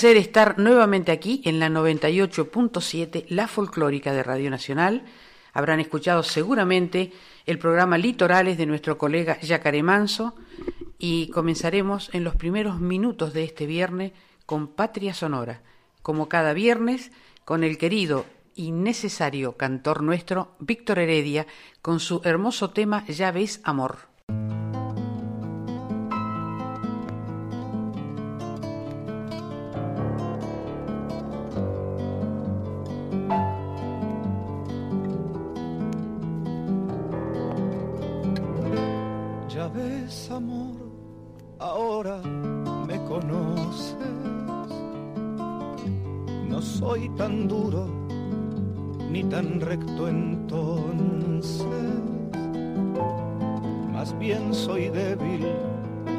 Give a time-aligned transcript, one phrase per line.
[0.00, 5.04] Placer estar nuevamente aquí en la 98.7, la folclórica de Radio Nacional.
[5.52, 7.12] Habrán escuchado seguramente
[7.44, 10.34] el programa Litorales de nuestro colega Yacaré Manso
[10.98, 14.12] y comenzaremos en los primeros minutos de este viernes
[14.46, 15.60] con Patria Sonora,
[16.00, 17.12] como cada viernes
[17.44, 21.46] con el querido y necesario cantor nuestro, Víctor Heredia,
[21.82, 24.09] con su hermoso tema Ya ves amor.
[40.30, 40.76] Amor,
[41.58, 42.20] ahora
[42.86, 43.96] me conoces.
[46.48, 47.86] No soy tan duro
[49.10, 51.66] ni tan recto entonces.
[53.92, 55.46] Más bien soy débil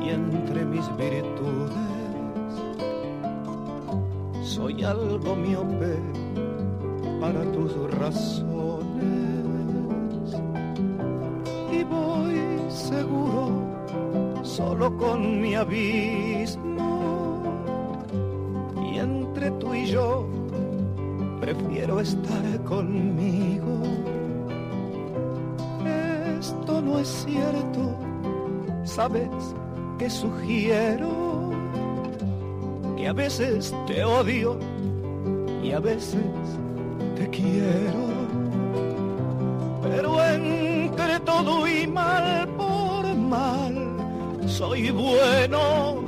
[0.04, 1.92] y entre mis virtudes
[4.44, 5.98] soy algo miope
[7.22, 8.52] para tus razones.
[11.72, 13.71] Y voy seguro
[14.52, 16.92] solo con mi abismo.
[18.92, 20.28] Y entre tú y yo
[21.40, 23.82] prefiero estar conmigo.
[26.40, 27.98] Esto no es cierto,
[28.84, 29.30] sabes
[29.98, 31.52] que sugiero
[32.98, 34.60] que a veces te odio
[35.64, 36.26] y a veces
[37.16, 38.04] te quiero.
[39.82, 43.71] Pero entre todo y mal por mal
[44.52, 46.04] soy bueno,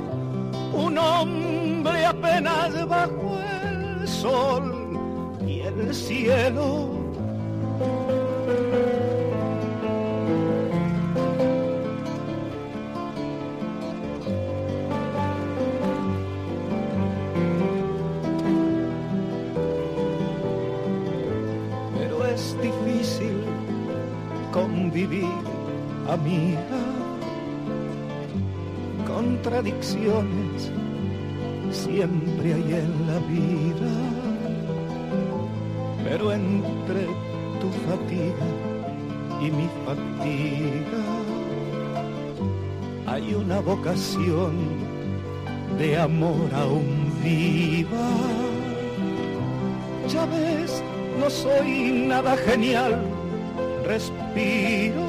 [0.74, 4.98] un hombre apenas bajo el sol
[5.46, 6.90] y el cielo.
[21.96, 23.42] Pero es difícil
[24.52, 25.24] convivir,
[26.08, 27.03] amiga
[29.44, 30.72] contradicciones
[31.70, 33.92] siempre hay en la vida,
[36.02, 37.04] pero entre
[37.60, 38.48] tu fatiga
[39.42, 41.04] y mi fatiga
[43.06, 44.54] hay una vocación
[45.78, 48.08] de amor aún viva.
[50.08, 50.82] Ya ves,
[51.20, 52.98] no soy nada genial,
[53.84, 55.04] respiro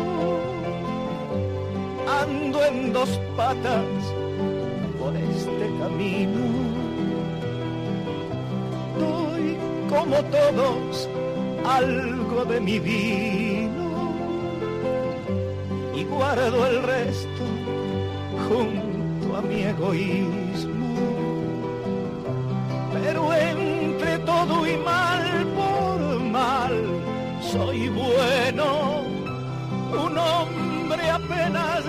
[2.22, 4.25] ando en dos patas
[10.06, 11.10] como todos
[11.66, 14.14] algo de mi vino
[15.96, 17.44] y guardo el resto
[18.48, 20.96] junto a mi egoísmo.
[22.94, 25.24] Pero entre todo y mal
[25.58, 26.74] por mal
[27.42, 29.02] soy bueno,
[29.92, 31.84] un hombre apenas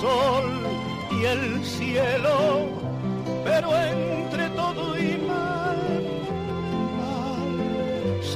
[0.00, 0.44] sol
[1.10, 2.68] y el cielo,
[3.44, 5.13] pero entre todo y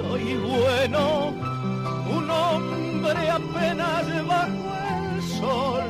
[0.09, 1.33] soy bueno,
[2.17, 5.83] un hombre apenas bajo el sol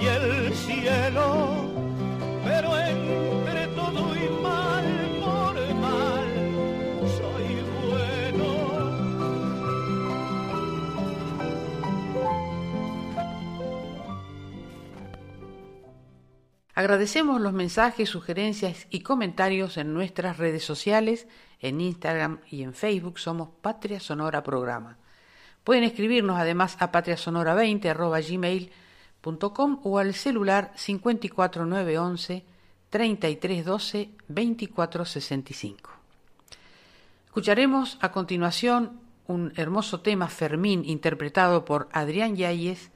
[0.00, 1.63] y el cielo,
[16.74, 21.28] Agradecemos los mensajes, sugerencias y comentarios en nuestras redes sociales,
[21.60, 24.98] en Instagram y en Facebook somos Patria Sonora Programa.
[25.62, 32.44] Pueden escribirnos además a patriasonora20.gmail.com o al celular 54911
[32.90, 35.90] 3312 2465.
[37.26, 42.90] Escucharemos a continuación un hermoso tema Fermín interpretado por Adrián Yáñez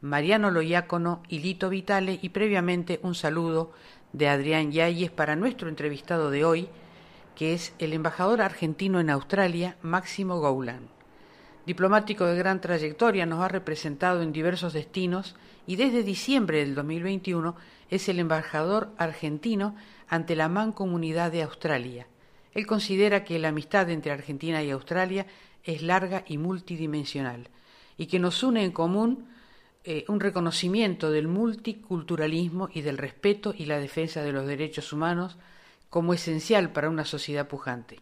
[0.00, 3.72] Mariano Loyácono y Lito Vitale y previamente un saludo
[4.12, 6.68] de Adrián Yáñez para nuestro entrevistado de hoy,
[7.34, 10.88] que es el embajador argentino en Australia, Máximo Goulan.
[11.66, 15.34] Diplomático de gran trayectoria, nos ha representado en diversos destinos
[15.66, 17.56] y desde diciembre del 2021
[17.90, 19.74] es el embajador argentino
[20.08, 22.06] ante la Mancomunidad de Australia.
[22.54, 25.26] Él considera que la amistad entre Argentina y Australia
[25.64, 27.50] es larga y multidimensional
[27.96, 29.26] y que nos une en común
[29.90, 35.38] eh, un reconocimiento del multiculturalismo y del respeto y la defensa de los derechos humanos
[35.88, 37.98] como esencial para una sociedad pujante.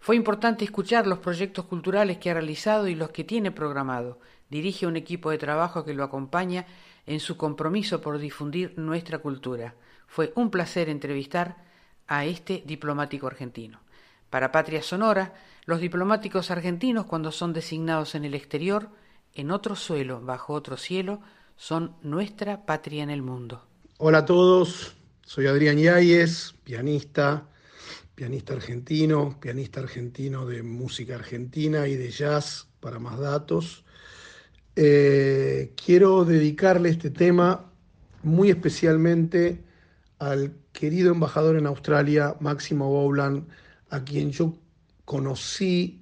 [0.00, 4.20] Fue importante escuchar los proyectos culturales que ha realizado y los que tiene programado.
[4.48, 6.64] Dirige un equipo de trabajo que lo acompaña
[7.04, 9.74] en su compromiso por difundir nuestra cultura.
[10.06, 11.58] Fue un placer entrevistar
[12.06, 13.80] a este diplomático argentino.
[14.30, 15.34] Para Patria Sonora,
[15.66, 18.88] los diplomáticos argentinos, cuando son designados en el exterior,
[19.34, 21.20] en otro suelo, bajo otro cielo,
[21.56, 23.62] son nuestra patria en el mundo.
[23.98, 24.94] Hola a todos,
[25.24, 27.46] soy Adrián Yáñez, pianista,
[28.14, 33.84] pianista argentino, pianista argentino de música argentina y de jazz, para más datos.
[34.74, 37.70] Eh, quiero dedicarle este tema
[38.22, 39.62] muy especialmente
[40.18, 43.48] al querido embajador en Australia, Máximo Bowland,
[43.90, 44.54] a quien yo
[45.04, 46.01] conocí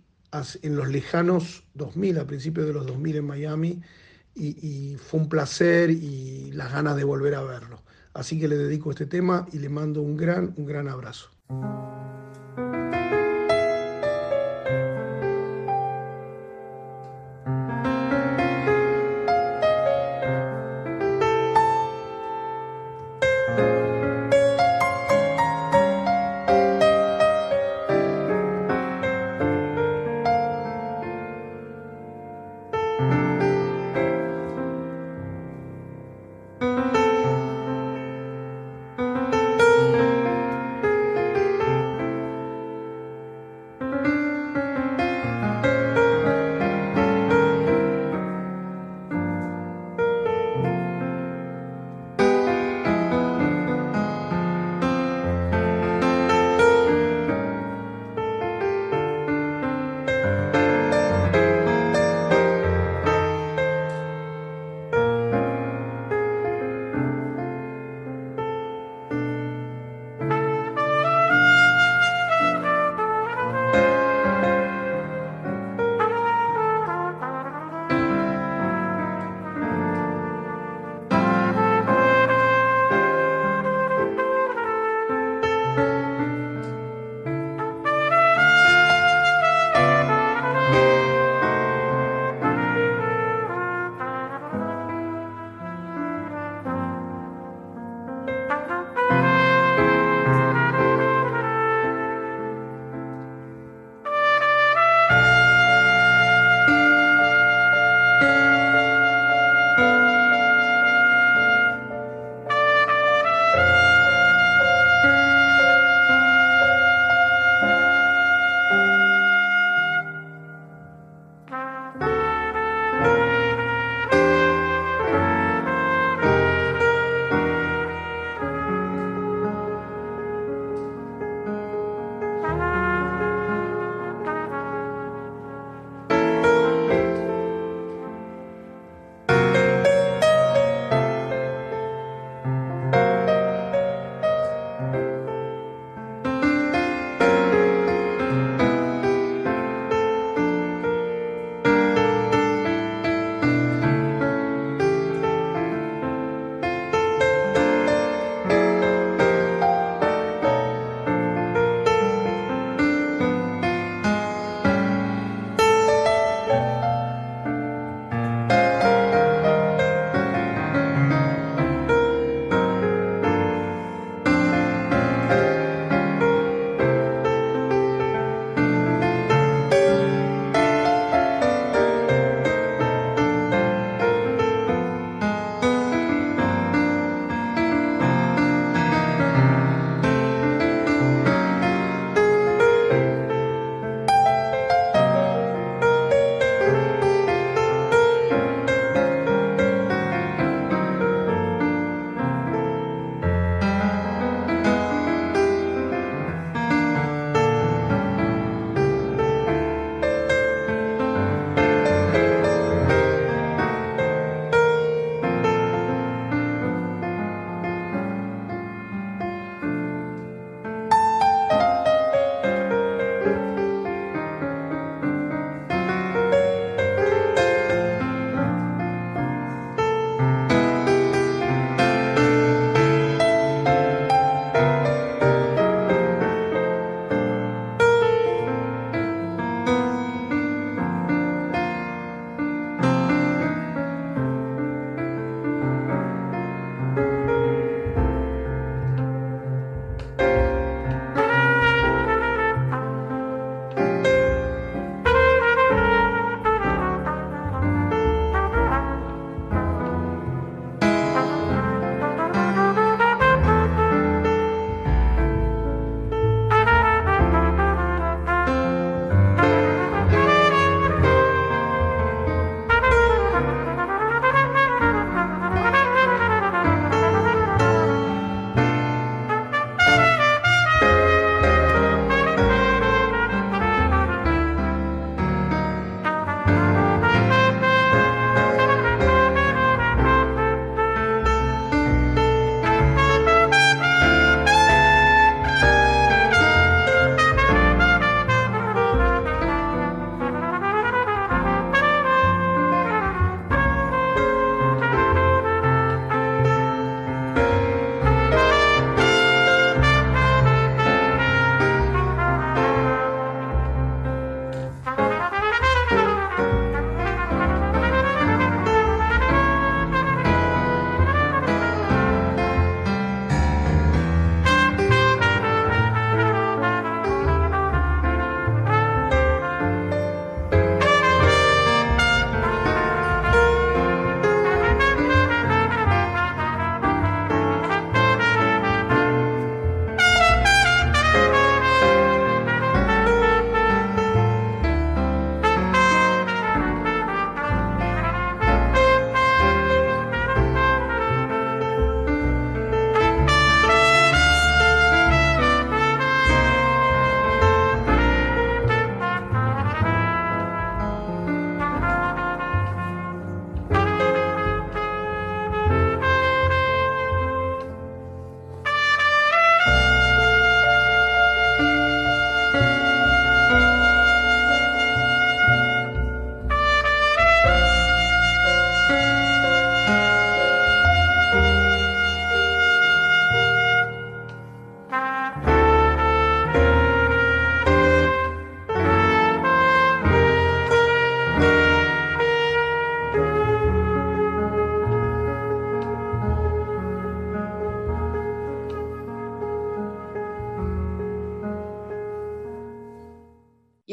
[0.62, 3.82] en los lejanos 2000, a principios de los 2000 en Miami,
[4.34, 7.82] y, y fue un placer y las ganas de volver a verlo.
[8.14, 11.30] Así que le dedico este tema y le mando un gran, un gran abrazo.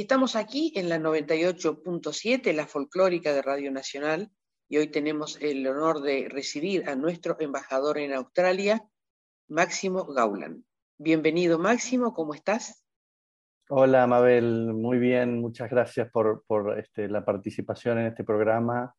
[0.08, 4.32] Estamos aquí en la 98.7, la folclórica de Radio Nacional,
[4.70, 8.82] y hoy tenemos el honor de recibir a nuestro embajador en Australia,
[9.50, 10.64] Máximo Gaulan.
[10.98, 12.86] Bienvenido, Máximo, ¿cómo estás?
[13.68, 16.46] Hola, Mabel, muy bien, muchas gracias por,
[16.80, 18.96] este, la participación en este programa.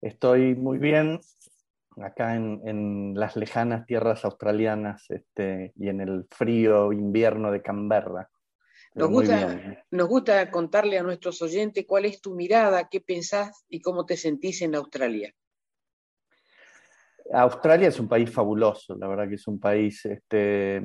[0.00, 1.20] Estoy muy bien
[1.98, 8.28] acá en, las lejanas tierras australianas este, y en el frío invierno de Canberra.
[8.94, 13.80] Nos gusta, nos gusta contarle a nuestros oyentes cuál es tu mirada, qué pensás y
[13.80, 15.34] cómo te sentís en Australia.
[17.32, 20.76] Australia es un país fabuloso, la verdad que es un país este,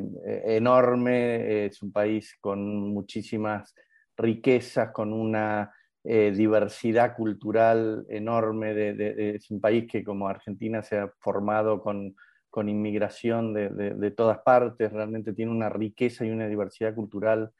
[0.56, 3.76] enorme, es un país con muchísimas
[4.18, 5.72] riquezas, con una
[6.04, 12.16] eh, diversidad cultural enorme, es un país que como Argentina se ha formado con,
[12.68, 17.52] inmigración de, todas partes, realmente tiene una riqueza y una diversidad cultural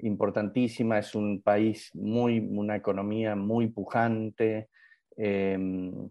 [0.00, 4.68] importantísima, es un país muy, una economía muy pujante,
[5.16, 6.08] em,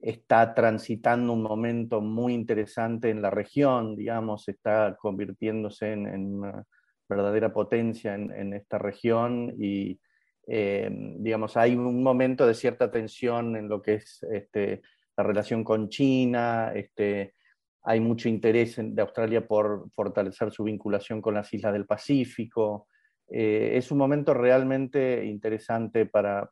[0.00, 6.64] está transitando un momento muy interesante en la región, digamos, está convirtiéndose en, una
[7.08, 10.00] verdadera potencia en, esta región y,
[10.46, 14.82] em, digamos, hay un momento de cierta tensión en lo que es este,
[15.16, 17.34] la relación con China, este,
[17.82, 22.88] hay mucho interés de Australia por fortalecer su vinculación con las islas del Pacífico,
[23.32, 26.50] eh, es un momento realmente interesante para,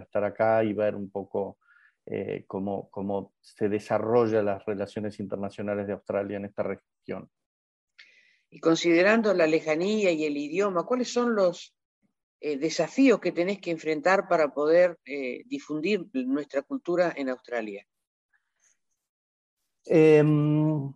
[0.00, 1.58] estar acá y ver un poco
[2.06, 7.28] eh, cómo, cómo, se desarrollan las relaciones internacionales de Australia en esta región.
[8.50, 11.74] Y considerando la lejanía y el idioma, ¿cuáles son los
[12.40, 14.98] eh, desafíos que tenés que enfrentar para poder
[15.46, 17.84] difundir nuestra cultura en Australia?
[19.86, 20.92] Em,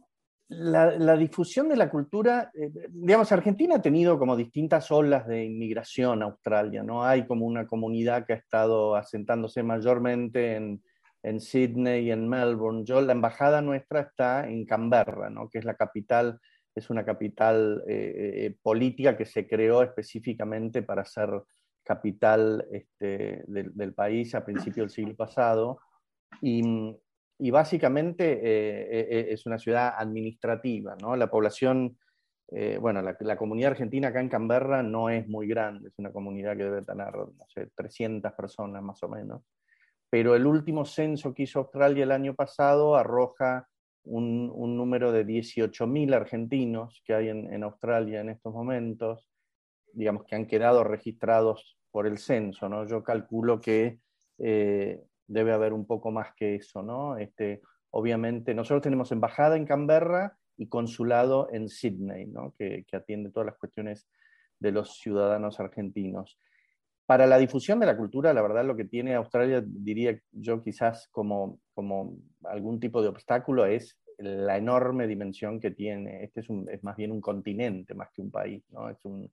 [0.59, 6.23] la, difusión de la cultura, eh, digamos, Argentina ha tenido como distintas olas de inmigración
[6.23, 7.05] a Australia, ¿no?
[7.05, 10.83] Hay como una comunidad que ha estado asentándose mayormente en,
[11.23, 12.85] en Sydney y en Melbourne.
[12.85, 15.49] Yo, la embajada nuestra está en Canberra, ¿no?
[15.49, 16.39] Que es la capital,
[16.75, 21.31] es una capital eh, eh, política que se creó específicamente para ser
[21.83, 25.81] capital este, del, del, país a principios del siglo pasado.
[26.41, 26.63] Y,
[27.39, 31.17] y básicamente eh, eh, eh, es una ciudad administrativa, ¿no?
[31.17, 31.99] La población,
[32.81, 36.65] bueno, la, comunidad argentina acá en Canberra no es muy grande, es una comunidad que
[36.65, 39.43] debe tener, no sé, 300 personas más o menos,
[40.09, 43.67] pero el último censo que hizo Australia el año pasado arroja
[44.05, 49.29] un, número de 18.000 argentinos que hay en, Australia en estos momentos,
[49.93, 52.87] digamos que han quedado registrados por el censo, ¿no?
[52.87, 53.99] Yo calculo que
[55.27, 57.17] debe haber un poco más que eso, ¿no?
[57.17, 62.55] Este, obviamente, nosotros tenemos embajada en Canberra y consulado en Sydney, ¿no?
[62.59, 64.09] que, atiende todas las cuestiones
[64.59, 66.39] de los ciudadanos argentinos.
[67.07, 71.09] Para la difusión de la cultura, la verdad, lo que tiene Australia, diría yo quizás
[71.11, 76.25] como, como algún tipo de obstáculo, es la enorme dimensión que tiene.
[76.25, 78.89] Este es, un, es más bien un continente más que un país, ¿no?
[78.89, 79.31] Es un,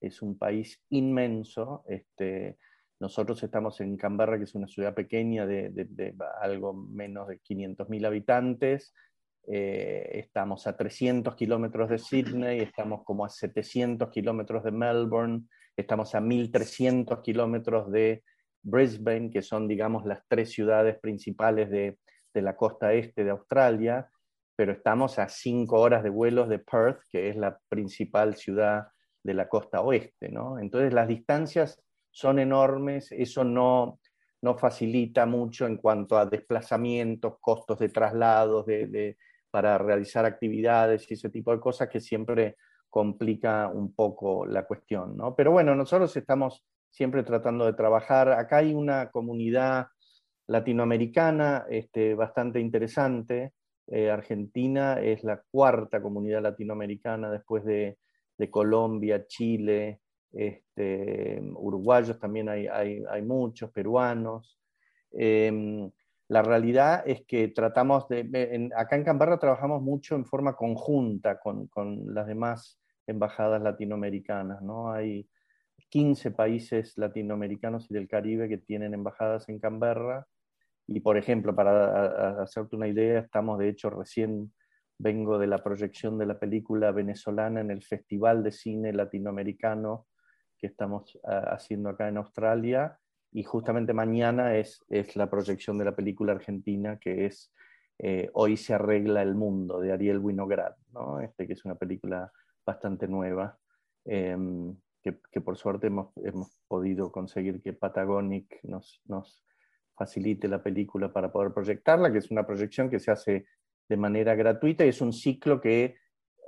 [0.00, 2.56] es un país inmenso, este,
[3.00, 8.94] nosotros estamos en Canberra, que es una ciudad pequeña de, algo menos de 500.000 habitantes.
[9.46, 16.14] Eh, estamos a 300 kilómetros de Sydney, estamos como a 700 kilómetros de Melbourne, estamos
[16.14, 18.22] a 1.300 kilómetros de
[18.62, 21.96] Brisbane, que son, digamos, las tres ciudades principales de,
[22.34, 24.10] la costa este de Australia,
[24.54, 28.88] pero estamos a cinco horas de vuelos de Perth, que es la principal ciudad
[29.24, 30.30] de la costa oeste.
[30.60, 34.00] Entonces las distancias son enormes, eso no,
[34.42, 39.16] no facilita mucho en cuanto a desplazamientos, costos de traslados, de,
[39.50, 42.56] para realizar actividades y ese tipo de cosas que siempre
[42.88, 45.16] complica un poco la cuestión.
[45.16, 45.34] ¿no?
[45.34, 48.32] Pero bueno, nosotros estamos siempre tratando de trabajar.
[48.32, 49.86] Acá hay una comunidad
[50.48, 53.52] latinoamericana este, bastante interesante.
[53.86, 57.98] Eh, Argentina es la cuarta comunidad latinoamericana después de,
[58.36, 60.00] de Colombia, Chile,
[60.32, 64.58] este, uruguayos también hay, hay, muchos, peruanos.
[65.12, 65.90] Em,
[66.28, 71.66] la realidad es que tratamos de, acá en Canberra trabajamos mucho en forma conjunta con,
[71.66, 74.92] con las demás embajadas latinoamericanas, ¿no?
[74.92, 75.28] Hay
[75.88, 80.26] 15 países latinoamericanos y del Caribe que tienen embajadas en Canberra.
[80.86, 84.52] Y, por ejemplo, para hacerte una idea, estamos de hecho recién
[84.98, 90.06] vengo de la proyección de la película venezolana en el Festival de Cine Latinoamericano
[90.60, 92.98] que estamos ah, haciendo acá en Australia.
[93.32, 97.52] Y justamente mañana es, es la proyección de la película argentina que es
[98.02, 101.20] eh, Hoy se arregla el mundo, de Ariel Winograd, ¿no?
[101.20, 102.32] este, que es una película
[102.64, 103.58] bastante nueva.
[104.06, 109.44] Em, que, por suerte hemos, podido conseguir que Patagonic nos, nos
[109.94, 113.46] facilite la película para poder proyectarla, que es una proyección que se hace
[113.88, 115.96] de manera gratuita y es un ciclo que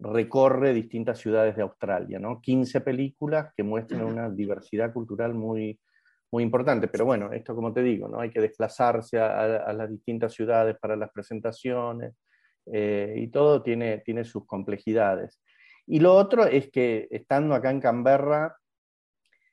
[0.03, 2.41] recorre distintas ciudades de Australia, ¿no?
[2.41, 5.79] 15 películas que muestran una diversidad cultural muy,
[6.33, 6.89] muy importante.
[6.89, 8.21] Pero bueno, esto como te digo, ¿no?
[8.21, 12.15] Hay que desplazarse a, las distintas ciudades para las presentaciones
[12.67, 15.41] eh, y todo tiene, tiene sus complejidades.
[15.87, 18.57] Y lo otro es que estando acá en Canberra,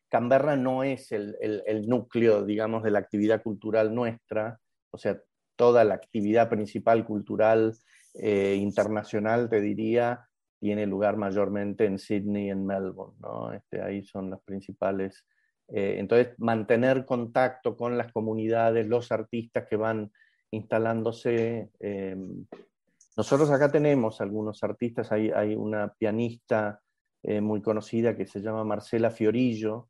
[0.10, 1.38] Canberra no es el,
[1.88, 4.60] núcleo, digamos, de la actividad cultural nuestra,
[4.92, 5.20] o sea,
[5.56, 7.76] toda la actividad principal cultural
[8.16, 10.29] eh, internacional, te diría,
[10.60, 13.54] tiene lugar mayormente en Sydney y en Melbourne, ¿no?
[13.54, 15.26] Este, ahí son las principales.
[15.70, 20.12] Eh, entonces, mantener contacto con las comunidades, los artistas que van
[20.52, 22.18] instalándose, eh,
[23.16, 26.82] nosotros acá tenemos algunos artistas, hay, una pianista
[27.24, 29.90] eh, muy conocida que se llama Marcela Fiorillo,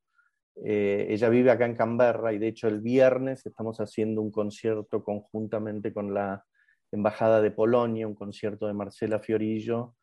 [0.62, 5.94] ella vive acá en Canberra y de hecho el viernes estamos haciendo un concierto conjuntamente
[5.94, 6.44] con la
[6.92, 9.96] Embajada de Polonia, un concierto de Marcela Fiorillo,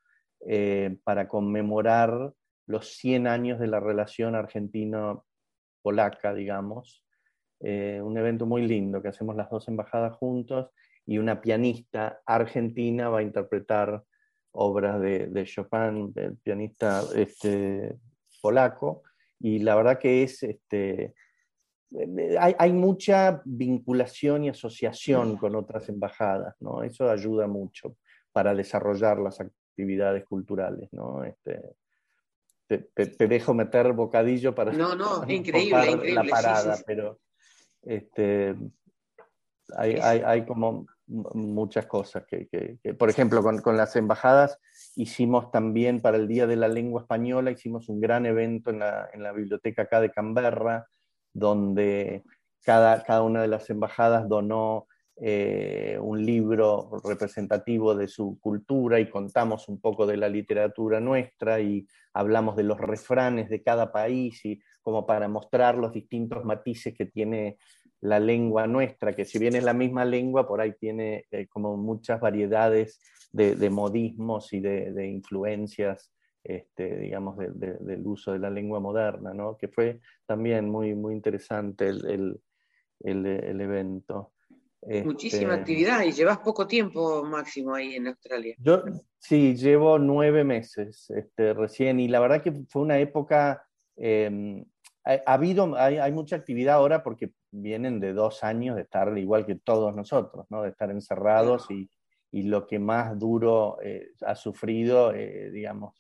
[0.47, 2.35] eh, para conmemorar
[2.67, 7.03] los 100 años de la relación argentino-polaca, digamos.
[7.61, 10.71] un evento muy lindo que hacemos las dos embajadas juntos
[11.07, 14.03] y una pianista argentina va a interpretar
[14.53, 17.97] obras de, Chopin, el pianista este,
[18.41, 19.03] polaco,
[19.39, 21.15] y la verdad que es, este,
[22.39, 26.83] hay, mucha vinculación y asociación con otras embajadas, ¿no?
[26.83, 27.97] Eso ayuda mucho
[28.33, 29.41] para desarrollar las
[29.77, 31.23] actividades culturales, ¿no?
[31.23, 31.61] Este,
[32.67, 37.21] te, dejo meter bocadillo para no, no, increíble, la parada, pero
[37.83, 38.57] este,
[39.77, 42.25] hay, hay, hay, como muchas cosas.
[42.27, 44.59] Que, por ejemplo, con, las embajadas
[44.97, 49.33] hicimos también para el Día de la Lengua Española, hicimos un gran evento en la,
[49.33, 50.87] biblioteca acá de Canberra,
[51.35, 52.25] donde
[52.65, 59.09] cada, cada una de las embajadas donó eh, un libro representativo de su cultura y
[59.09, 64.45] contamos un poco de la literatura nuestra y hablamos de los refranes de cada país
[64.45, 67.57] y como para mostrar los distintos matices que tiene
[68.01, 71.77] la lengua nuestra, que si bien es la misma lengua, por ahí tiene eh, como
[71.77, 73.01] muchas variedades
[73.33, 79.57] de, modismos y de, influencias, este, digamos, del uso de la lengua moderna, ¿no?
[79.57, 82.41] que fue también muy, muy interesante el,
[83.03, 84.33] evento.
[85.05, 88.55] Muchísima este, actividad y llevas poco tiempo máximo ahí en Australia.
[88.59, 88.85] Yo
[89.19, 93.65] sí, llevo nueve meses este, recién y la verdad que fue una época...
[93.97, 94.65] Em,
[95.05, 99.47] ha, habido, hay, hay, mucha actividad ahora porque vienen de dos años de estar igual
[99.47, 100.63] que todos nosotros, ¿no?
[100.63, 101.89] de estar encerrados y,
[102.33, 105.95] y lo que más duro eh, ha sufrido, eh, digamos,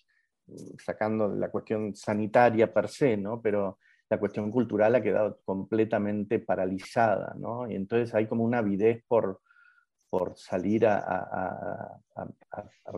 [0.78, 3.40] sacando la cuestión sanitaria per se, ¿no?
[3.40, 7.70] pero la cuestión cultural ha quedado completamente paralizada, ¿no?
[7.70, 9.40] y entonces hay como una avidez por,
[10.08, 12.00] por salir a,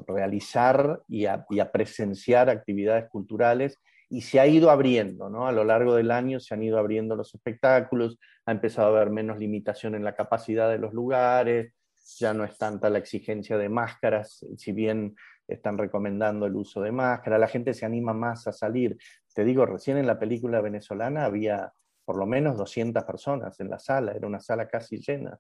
[0.06, 3.78] realizar y, y a, presenciar actividades culturales
[4.10, 5.46] y se ha ido abriendo, ¿no?
[5.46, 9.10] A lo largo del año se han ido abriendo los espectáculos, ha empezado a haber
[9.10, 11.74] menos limitación en la capacidad de los lugares,
[12.16, 15.14] ya no es tanta la exigencia de máscaras, si bien
[15.46, 18.96] están recomendando el uso de máscara, la gente se anima más a salir.
[19.38, 21.72] Te digo, recién en la película venezolana había
[22.04, 25.38] por lo menos 200 personas en la sala, era una sala casi llena.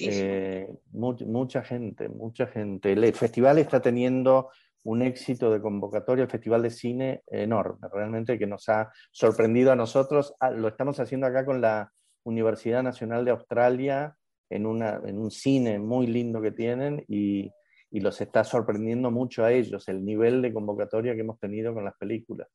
[0.00, 2.92] Eh, mucha gente, mucha gente.
[2.92, 4.48] El festival está teniendo
[4.84, 9.76] un éxito de convocatoria al Festival de Cine enorme, realmente que nos ha sorprendido a
[9.76, 10.34] nosotros.
[10.40, 11.92] Ah, lo estamos haciendo acá con la
[12.24, 14.16] Universidad Nacional de Australia
[14.48, 17.52] en, una, en un cine muy lindo que tienen y,
[17.90, 21.84] y los está sorprendiendo mucho a ellos el nivel de convocatoria que hemos tenido con
[21.84, 22.48] las películas.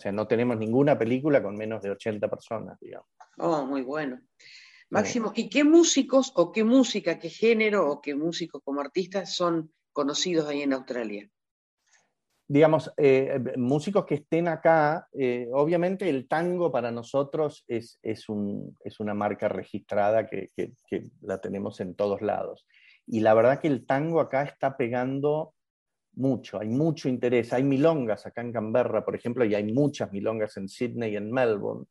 [0.00, 3.06] O sea, no tenemos ninguna película con menos de 80 personas, digamos.
[3.36, 4.18] Oh, muy bueno.
[4.88, 9.70] Máximo, ¿y qué músicos o qué música, qué género o qué músicos como artistas son
[9.92, 11.30] conocidos ahí en Australia?
[12.48, 18.76] digamos, eh, músicos que estén acá, eh, obviamente el tango para nosotros es, es, un,
[18.82, 22.66] es una marca registrada que, que, la tenemos en todos lados.
[23.06, 25.54] Y la verdad que el tango acá está pegando
[26.14, 27.52] mucho, hay mucho interés.
[27.52, 31.30] Hay milongas acá en Canberra, por ejemplo, y hay muchas milongas en Sydney y en
[31.30, 31.86] Melbourne,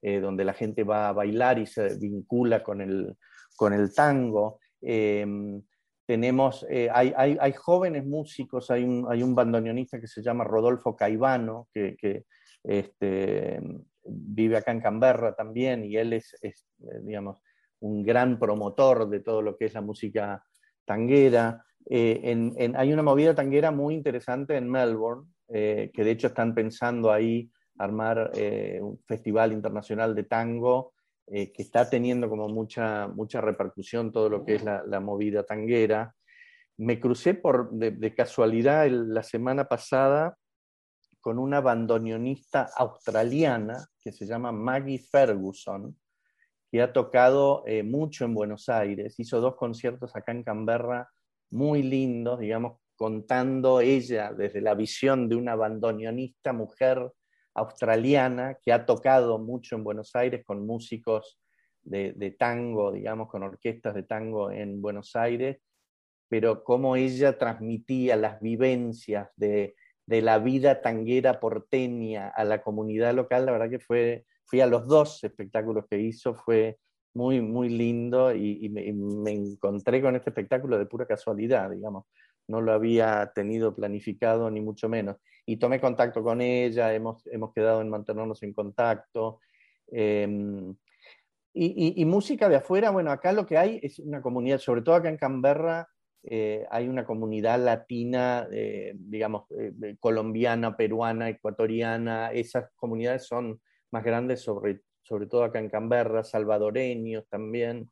[0.00, 3.16] eh, donde la gente va a bailar y se vincula con el,
[3.56, 4.60] con el tango.
[6.04, 10.96] Tenemos, eh, hay, hay, jóvenes músicos, hay un, hay un bandoneonista que se llama Rodolfo
[10.96, 12.24] Caivano, que, que
[12.64, 13.60] este,
[14.04, 17.38] vive acá en Canberra también, y él es, es, eh, digamos,
[17.80, 20.44] un gran promotor de todo lo que es la música
[20.84, 21.64] tanguera.
[21.88, 27.50] Eh, hay una movida tanguera muy interesante en Melbourne, que de hecho están pensando ahí
[27.76, 28.32] armar
[28.80, 30.94] un festival internacional de tango
[31.26, 36.14] que está teniendo como mucha, mucha repercusión todo lo que es la, movida tanguera.
[36.78, 40.38] Me crucé por, de, casualidad la semana pasada
[41.22, 45.96] con una bandoneonista australiana que se llama Maggie Ferguson,
[46.70, 49.14] que ha tocado eh, mucho en Buenos Aires.
[49.18, 51.08] Hizo dos conciertos acá en Canberra
[51.52, 57.10] muy lindos, digamos, contando ella desde la visión de una bandoneonista mujer
[57.54, 61.38] australiana que ha tocado mucho en Buenos Aires con músicos
[61.82, 65.58] de, de, tango, digamos, con orquestas de tango en Buenos Aires,
[66.28, 69.74] pero cómo ella transmitía las vivencias de
[70.06, 74.66] de la vida tanguera porteña a la comunidad local, la verdad que fue, fui a
[74.66, 76.78] los dos espectáculos que hizo, fue
[77.14, 82.06] muy, muy lindo y, me, encontré con este espectáculo de pura casualidad, digamos.
[82.48, 85.16] No lo había tenido planificado ni mucho menos.
[85.46, 89.40] Y tomé contacto con ella, hemos, hemos quedado en mantenernos en contacto.
[89.88, 90.74] Em,
[91.54, 95.10] y, música de afuera, bueno, acá lo que hay es una comunidad, sobre todo acá
[95.10, 95.86] en Canberra,
[96.24, 104.04] eh, hay una comunidad latina, eh, digamos, eh, colombiana, peruana, ecuatoriana, esas comunidades son más
[104.04, 104.80] grandes, sobre,
[105.12, 107.90] sobre todo acá en Canberra, salvadoreños también.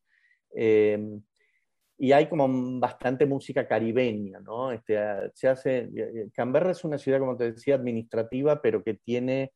[1.99, 2.49] y hay como
[2.81, 4.73] bastante música caribeña, ¿no?
[4.73, 5.91] Este, ah, se hace,
[6.33, 9.53] Canberra es una ciudad, como te decía, administrativa, pero que tiene,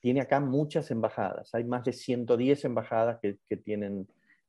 [0.00, 1.54] tiene acá muchas embajadas.
[1.54, 4.08] Hay más de 110 embajadas que tienen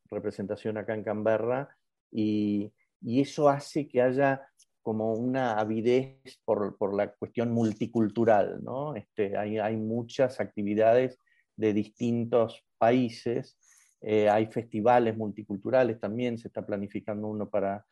[0.09, 1.69] representación acá en Canberra
[2.11, 4.41] y, eso hace que haya
[4.81, 8.95] como una avidez por, la cuestión multicultural, ¿no?
[8.95, 11.19] Este, hay, muchas actividades
[11.55, 13.57] de distintos países,
[14.01, 17.85] eh, hay festivales multiculturales también, se está planificando uno para,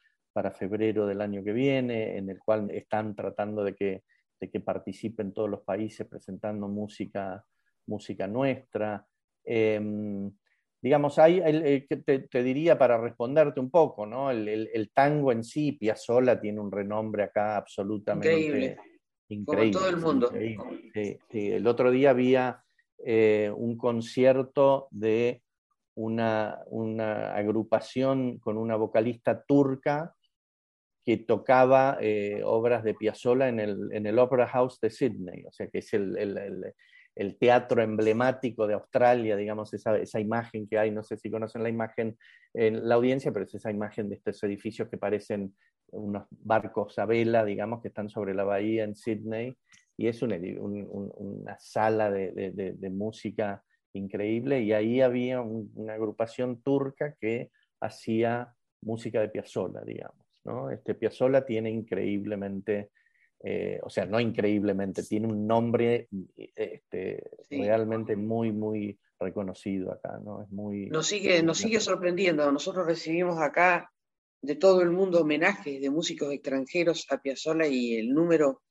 [0.54, 4.04] febrero del año que viene, en el cual están tratando de que,
[4.63, 7.43] participen todos los países presentando música,
[7.88, 9.06] música nuestra.
[9.43, 10.32] Em,
[10.82, 11.88] digamos, hay, eh,
[12.30, 14.30] te, diría para responderte un poco, ¿no?
[14.32, 18.78] El, tango en sí, Piazzolla tiene un renombre acá absolutamente
[19.30, 19.72] increíble.
[19.72, 20.32] Como todo el mundo.
[21.32, 22.63] El otro día había
[23.04, 25.42] eh, un concierto de
[25.96, 26.62] una,
[27.36, 30.13] agrupación con una vocalista turca
[31.04, 35.52] que tocaba eh, obras de Piazzolla en el, en el Opera House de Sydney, o
[35.52, 36.74] sea que es el, el
[37.38, 41.69] teatro emblemático de Australia, digamos, esa, esa, imagen que hay, no sé si conocen la
[41.69, 42.17] imagen
[42.53, 45.56] en la audiencia, pero es esa imagen de estos edificios que parecen
[45.91, 49.58] unos barcos a vela, digamos, que están sobre la bahía en Sydney,
[49.97, 57.51] y es una sala de, música increíble, y ahí había una agrupación turca que
[57.82, 60.25] hacía música de Piazzolla, digamos.
[60.45, 60.69] ¿no?
[60.69, 62.91] Este Piazzolla tiene increíblemente
[63.39, 66.08] eh, o sea, no increíblemente, tiene un nombre
[66.56, 70.41] este, realmente muy, muy reconocido acá, ¿no?
[70.41, 70.88] Es muy...
[70.88, 72.52] Nos sigue, nos sigue sorprendiendo.
[72.52, 73.91] Nosotros recibimos acá
[74.41, 78.62] de todo el mundo homenajes de músicos extranjeros a Piazzolla y el número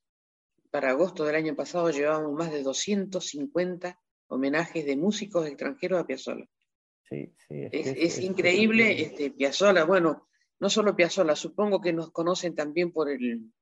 [0.71, 3.99] para agosto del año pasado llevábamos más de 250
[4.29, 6.47] homenajes de músicos extranjeros a Piazzolla.
[7.09, 10.27] Sí, sí, es, increíble, este, Piazzolla, bueno,
[10.59, 13.53] no solo Piazzolla, supongo que nos conocen también por el,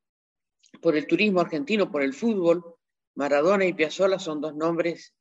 [0.81, 2.77] por el turismo argentino, por el fútbol,
[3.17, 5.15] Maradona y Piazzolla son dos nombres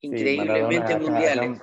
[0.00, 1.62] increíblemente mundiales.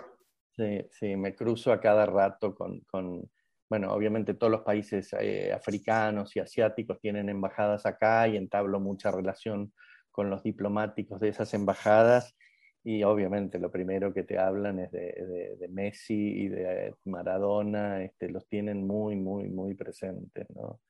[0.55, 3.29] sí, sí, me cruzo a cada rato con,
[3.69, 9.11] bueno, obviamente todos los países eh, africanos y asiáticos tienen embajadas acá y entablo mucha
[9.11, 9.73] relación
[10.09, 12.35] con los diplomáticos de esas embajadas
[12.83, 18.27] y obviamente lo primero que te hablan es de, de Messi y de Maradona, este,
[18.29, 20.81] los tienen muy, muy, muy presentes, ¿no?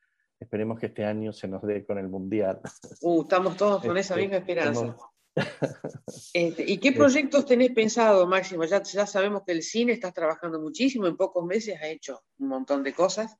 [0.41, 2.59] Esperemos que este año se nos dé con el Mundial.
[3.01, 4.95] Uh, estamos todos con esa este, misma esperanza.
[6.33, 8.65] Este, ¿Y qué proyectos tenés pensado, Máximo?
[8.65, 12.49] Ya, ya sabemos que el cine estás trabajando muchísimo, en pocos meses ha hecho un
[12.49, 13.37] montón de cosas.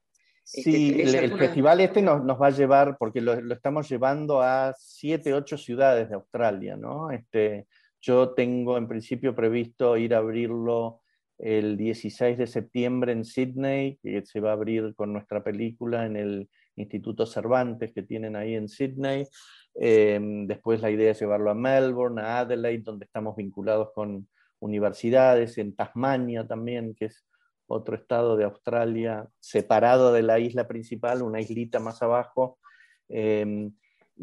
[0.54, 4.42] Este, sí, el, festival este nos, nos, va a llevar, porque lo, lo, estamos llevando
[4.42, 7.12] a siete, ocho ciudades de Australia, ¿no?
[7.12, 7.68] Este,
[8.00, 11.02] yo tengo en principio previsto ir a abrirlo
[11.38, 16.16] el 16 de septiembre en Sydney, que se va a abrir con nuestra película en
[16.16, 19.28] el Instituto Cervantes que tienen ahí en Sydney.
[19.76, 24.28] Em, después la idea es llevarlo a Melbourne, a Adelaide, donde estamos vinculados con
[24.60, 27.26] universidades, en Tasmania también, que es
[27.68, 32.60] otro estado de Australia separado de la isla principal, una islita más abajo.
[33.08, 33.74] Em,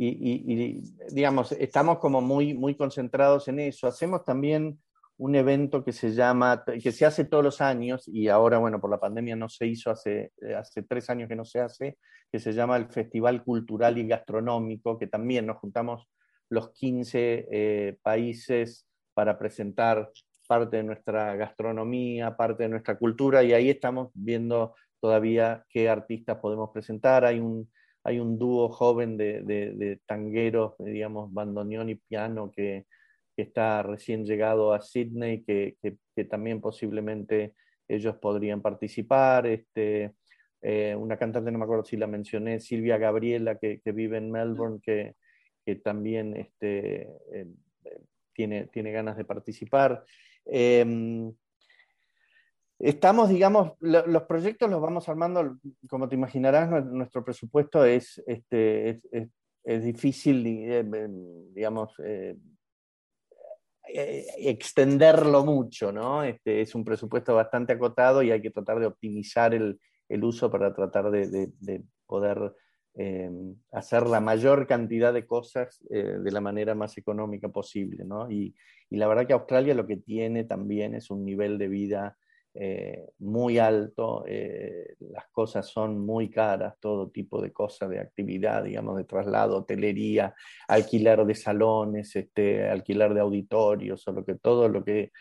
[0.00, 0.80] y,
[1.11, 3.88] digamos, estamos como muy, muy concentrados en eso.
[3.88, 4.78] Hacemos también
[5.18, 8.90] un evento que se llama, que se hace todos los años, y ahora, bueno, por
[8.90, 11.98] la pandemia no se hizo hace, eh, hace tres años que no se hace,
[12.33, 16.09] que se llama el Festival Cultural y Gastronómico, que también nos juntamos
[16.50, 20.11] los 15 países para presentar
[20.48, 26.38] parte de nuestra gastronomía, parte de nuestra cultura, y ahí estamos viendo todavía qué artistas
[26.38, 27.24] podemos presentar.
[27.24, 27.70] Hay un,
[28.02, 32.87] hay un dúo joven de, de, tangueros, digamos, bandoneón y piano, que,
[33.42, 37.55] está recién llegado a Sydney, que, que, también posiblemente
[37.87, 39.46] ellos podrían participar.
[39.46, 40.14] Este,
[40.61, 44.81] eh, una cantante, no me acuerdo si la mencioné, Silvia Gabriela, que, vive en Melbourne,
[44.83, 45.14] que,
[45.85, 47.46] también este, eh,
[48.33, 50.03] tiene, tiene ganas de participar.
[50.46, 51.31] Em,
[52.79, 59.03] estamos, digamos, los proyectos los vamos armando, como te imaginarás, nuestro presupuesto es, este,
[59.62, 62.01] es, difícil, eh, em, digamos,
[63.88, 66.22] eh, eh, extenderlo mucho, ¿no?
[66.24, 69.79] Este, es un presupuesto bastante acotado y hay que tratar de optimizar el,
[70.22, 72.55] uso para tratar de, de poder
[73.01, 78.05] Em, hacer la mayor cantidad de cosas eh, de la manera más económica posible.
[78.05, 78.29] ¿no?
[78.29, 78.57] Y,
[78.90, 82.18] la verdad que Australia lo que tiene también es un nivel de vida
[82.60, 88.64] eh, muy alto, eh, las cosas son muy caras, todo tipo de cosas, de actividad,
[88.64, 90.34] digamos, de traslado, hotelería,
[90.66, 95.12] alquiler de salones, este, alquiler de auditorios, o lo que todo lo que,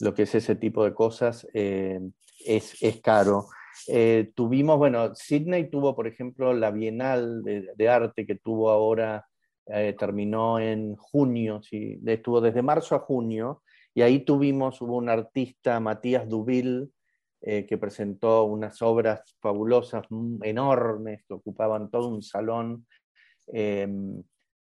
[0.00, 3.46] lo que es ese tipo de cosas es, es caro.
[3.88, 9.26] Eh, tuvimos, bueno, Sydney tuvo, por ejemplo, la Bienal de, Arte que tuvo ahora,
[9.66, 12.00] eh, terminó en junio, ¿sí?
[12.06, 13.62] estuvo desde marzo a junio,
[13.96, 16.92] y ahí tuvimos, hubo un artista, Matías Dubil,
[17.40, 22.86] eh, que presentó unas obras fabulosas, mm, enormes, que ocupaban todo un salón
[23.46, 24.22] em,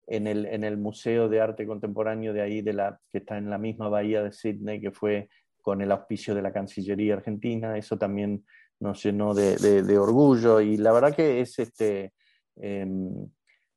[0.08, 3.50] en, el, en el Museo de Arte Contemporáneo de ahí, de la, que está en
[3.50, 5.30] la misma bahía de Sydney, que fue
[5.62, 7.78] con el auspicio de la Cancillería Argentina.
[7.78, 8.44] Eso también
[8.82, 12.12] nos llenó de, orgullo y la verdad que es este,
[12.58, 13.26] em,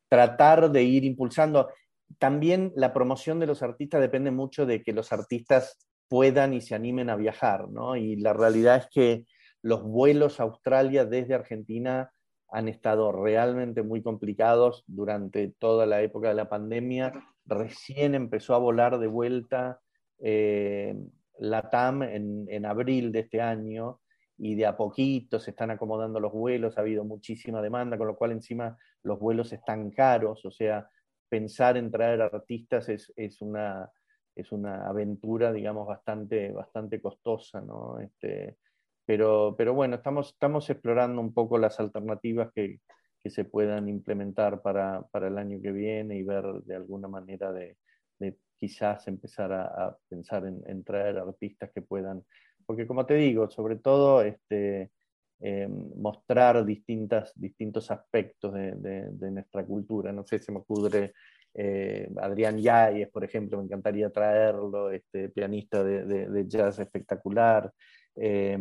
[0.08, 1.68] tratar de ir impulsando.
[2.18, 6.74] También la promoción de los artistas depende mucho de que los artistas puedan y se
[6.74, 7.96] animen a viajar, ¿no?
[7.96, 9.24] Y la realidad es que
[9.62, 12.12] los vuelos a Australia desde Argentina
[12.48, 17.12] han estado realmente muy complicados durante toda la época de la pandemia.
[17.44, 19.80] Recién empezó a volar de vuelta
[20.18, 20.94] eh,
[21.38, 24.00] la TAM en, en, abril de este año
[24.38, 28.16] y de a poquito se están acomodando los vuelos, ha habido muchísima demanda, con lo
[28.16, 30.88] cual encima los vuelos están caros, o sea,
[31.28, 33.90] pensar en traer artistas es, es una,
[34.34, 37.98] es una aventura, digamos, bastante, bastante costosa, ¿no?
[38.00, 38.58] Este,
[39.04, 42.80] pero, pero bueno, estamos, estamos explorando un poco las alternativas que,
[43.22, 47.52] que se puedan implementar para, para, el año que viene y ver de alguna manera
[47.52, 47.76] de,
[48.18, 52.24] de quizás empezar a, pensar en, en, traer artistas que puedan
[52.66, 54.90] porque como te digo, sobre todo este,
[55.38, 60.10] eh, mostrar distintas, distintos aspectos de, nuestra cultura.
[60.12, 61.12] No sé, se me ocurre
[61.52, 67.70] eh, Adrián Yáñez, por ejemplo, me encantaría traerlo, este pianista de, jazz espectacular.
[68.18, 68.58] Eh,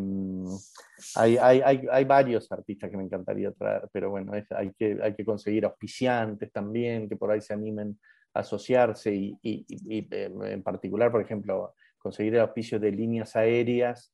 [1.16, 5.24] hay, hay, hay, varios artistas que me encantaría traer, pero bueno, hay, que, hay que
[5.24, 7.98] conseguir auspiciantes también que por ahí se animen
[8.34, 14.12] a asociarse y, en particular, por ejemplo, conseguir el auspicio de líneas aéreas,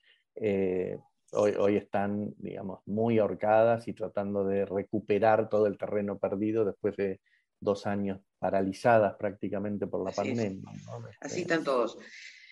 [1.32, 6.96] hoy, hoy, están, digamos, muy ahorcadas y tratando de recuperar todo el terreno perdido después
[6.98, 7.20] de
[7.60, 10.72] dos años paralizadas prácticamente por la pandemia.
[11.20, 11.98] Así están todos.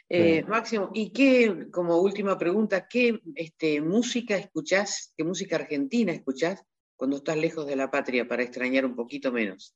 [0.08, 6.63] Eh, Máximo, ¿y qué, como última pregunta, qué este, música escuchás, qué música argentina escuchás
[6.96, 9.76] cuando estás lejos de la patria para extrañar un poquito menos?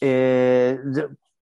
[0.00, 0.78] Eh,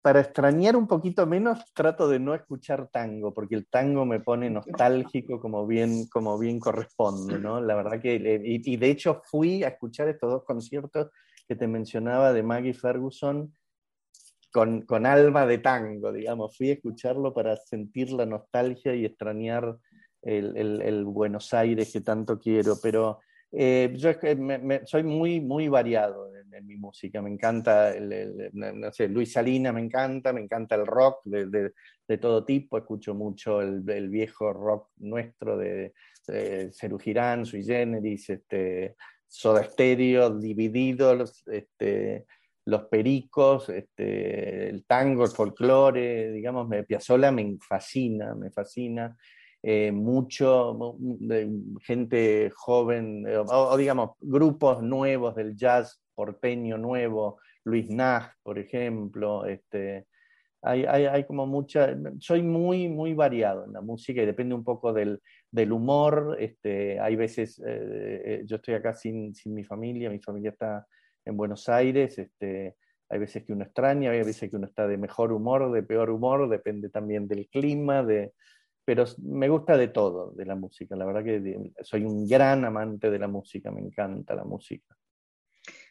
[0.03, 4.51] para extrañar un poquito menos, trato de no escuchar tango, porque el tango me pone
[4.51, 7.61] nostálgico como bien, como bien corresponde, ¿no?
[7.61, 11.11] La verdad que, y, de hecho fui a escuchar estos dos conciertos
[11.47, 13.55] que te mencionaba de Maggie Ferguson
[14.53, 16.57] con, con alma de tango, digamos.
[16.57, 19.77] Fui a escucharlo para sentir la nostalgia y extrañar
[20.21, 23.21] el, el, Buenos Aires que tanto quiero, pero
[23.53, 24.11] eh, yo
[24.85, 27.23] soy muy, muy variado en, mi música.
[27.23, 27.95] Me encanta,
[28.53, 31.73] no sé, Luis Salina me encanta, me encanta el rock de,
[32.19, 32.79] todo tipo.
[32.79, 35.93] Escucho mucho el, viejo rock nuestro de,
[36.27, 42.27] de Ceru Girán, Sui Generis, este, Soda Stereo, Dividido, los, este,
[42.67, 49.17] los pericos, este, el tango, el folclore, digamos, Piazzolla me fascina, me fascina.
[49.65, 50.97] Eh, mucho,
[51.83, 60.07] gente joven, o, digamos, grupos nuevos del jazz porteño nuevo, Luis Nag, por ejemplo, este,
[60.62, 64.64] hay, hay, hay, como mucha, soy muy, muy variado en la música y depende un
[64.64, 65.20] poco del,
[65.51, 70.51] del humor, este, hay veces, eh, yo estoy acá sin, sin, mi familia, mi familia
[70.51, 70.87] está
[71.25, 72.77] en Buenos Aires, este,
[73.09, 76.11] hay veces que uno extraña, hay veces que uno está de mejor humor, de peor
[76.11, 78.33] humor, depende también del clima, de,
[78.85, 80.96] pero me gusta de todo, de la música.
[80.96, 84.96] La verdad que soy un gran amante de la música, me encanta la música.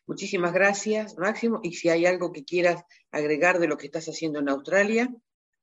[0.07, 1.59] Muchísimas gracias, Máximo.
[1.63, 5.13] Y si hay algo que quieras agregar de lo que estás haciendo en Australia,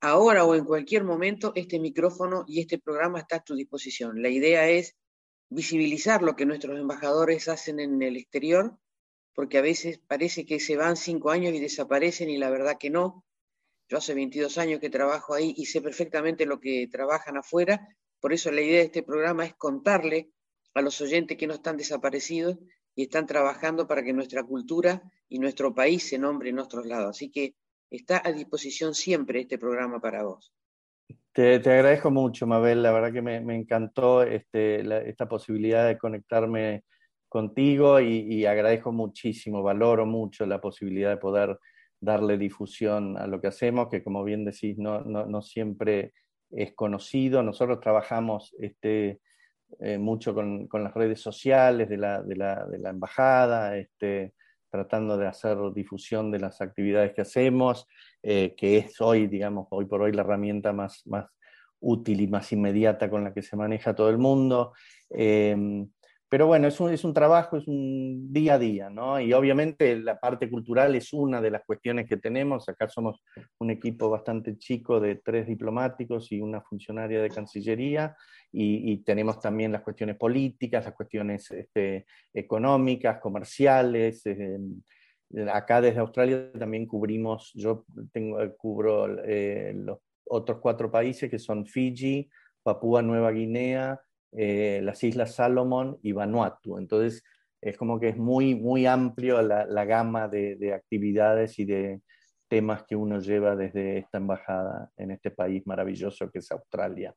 [0.00, 4.22] ahora o en cualquier momento, este micrófono y este programa está a tu disposición.
[4.22, 4.96] La idea es
[5.50, 8.78] visibilizar lo que nuestros embajadores hacen en el exterior
[9.38, 12.90] porque a veces parece que se van cinco años y desaparecen y la verdad que
[12.90, 13.24] no.
[13.88, 17.86] Yo hace 22 años que trabajo ahí y sé perfectamente lo que trabajan afuera,
[18.18, 20.32] por eso la idea de este programa es contarle
[20.74, 22.58] a los oyentes que no están desaparecidos
[22.98, 27.10] y están trabajando para que nuestra cultura y nuestro país se nombre en otros lados.
[27.10, 27.54] Así que
[27.88, 30.52] está a disposición siempre este programa para vos.
[31.32, 32.82] Te, agradezco mucho, Mabel.
[32.82, 36.82] La verdad que me, encantó este, esta posibilidad de conectarme
[37.28, 41.56] contigo y, agradezco muchísimo, valoro mucho la posibilidad de poder
[42.00, 46.14] darle difusión a lo que hacemos, que como bien decís, no, no, siempre
[46.50, 47.44] es conocido.
[47.44, 49.20] Nosotros trabajamos este,
[49.80, 54.34] eh, mucho con, con, las redes sociales de la, de la, de la embajada, este,
[54.70, 57.86] tratando de hacer difusión de las actividades que hacemos,
[58.22, 61.26] eh, que es hoy, digamos, hoy por hoy la herramienta más, más
[61.80, 64.72] útil y más inmediata con la que se maneja todo el mundo.
[65.10, 65.86] Eh,
[66.30, 69.18] pero bueno, es un, es un trabajo, es un día a día, ¿no?
[69.18, 72.68] Y obviamente la parte cultural es una de las cuestiones que tenemos.
[72.68, 73.22] Acá somos
[73.58, 78.14] un equipo bastante chico de tres diplomáticos y una funcionaria de Cancillería,
[78.50, 84.24] y, tenemos también las cuestiones políticas, las cuestiones este, económicas, comerciales.
[84.24, 84.58] Eh,
[85.52, 91.66] acá desde Australia también cubrimos, yo tengo, cubro eh, los otros cuatro países que son
[91.66, 92.28] Fiji,
[92.62, 94.00] Papúa Nueva Guinea,
[94.32, 96.78] eh, las Islas Salomón y Vanuatu.
[96.78, 97.22] Entonces,
[97.60, 102.02] es como que es muy, muy amplio la, gama de, actividades y de
[102.48, 107.14] temas que uno lleva desde esta embajada en este país maravilloso que es Australia.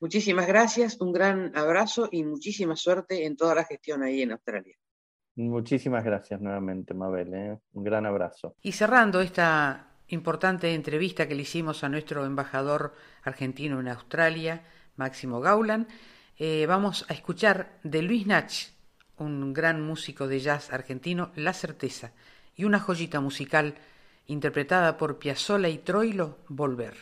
[0.00, 4.76] Muchísimas gracias, un gran abrazo y muchísima suerte en toda la gestión ahí en Australia.
[5.36, 7.34] Muchísimas gracias nuevamente, Mabel.
[7.34, 7.58] ¿eh?
[7.72, 8.54] Un gran abrazo.
[8.62, 14.62] Y cerrando esta importante entrevista que le hicimos a nuestro embajador argentino en Australia,
[14.96, 15.88] Máximo Gaulan,
[16.38, 18.52] eh, vamos a escuchar de Luis Nach,
[19.18, 22.12] un gran músico de jazz argentino, La Certeza,
[22.56, 23.74] y una joyita musical
[24.26, 26.96] interpretada por Piazzolla y Troilo, Volver.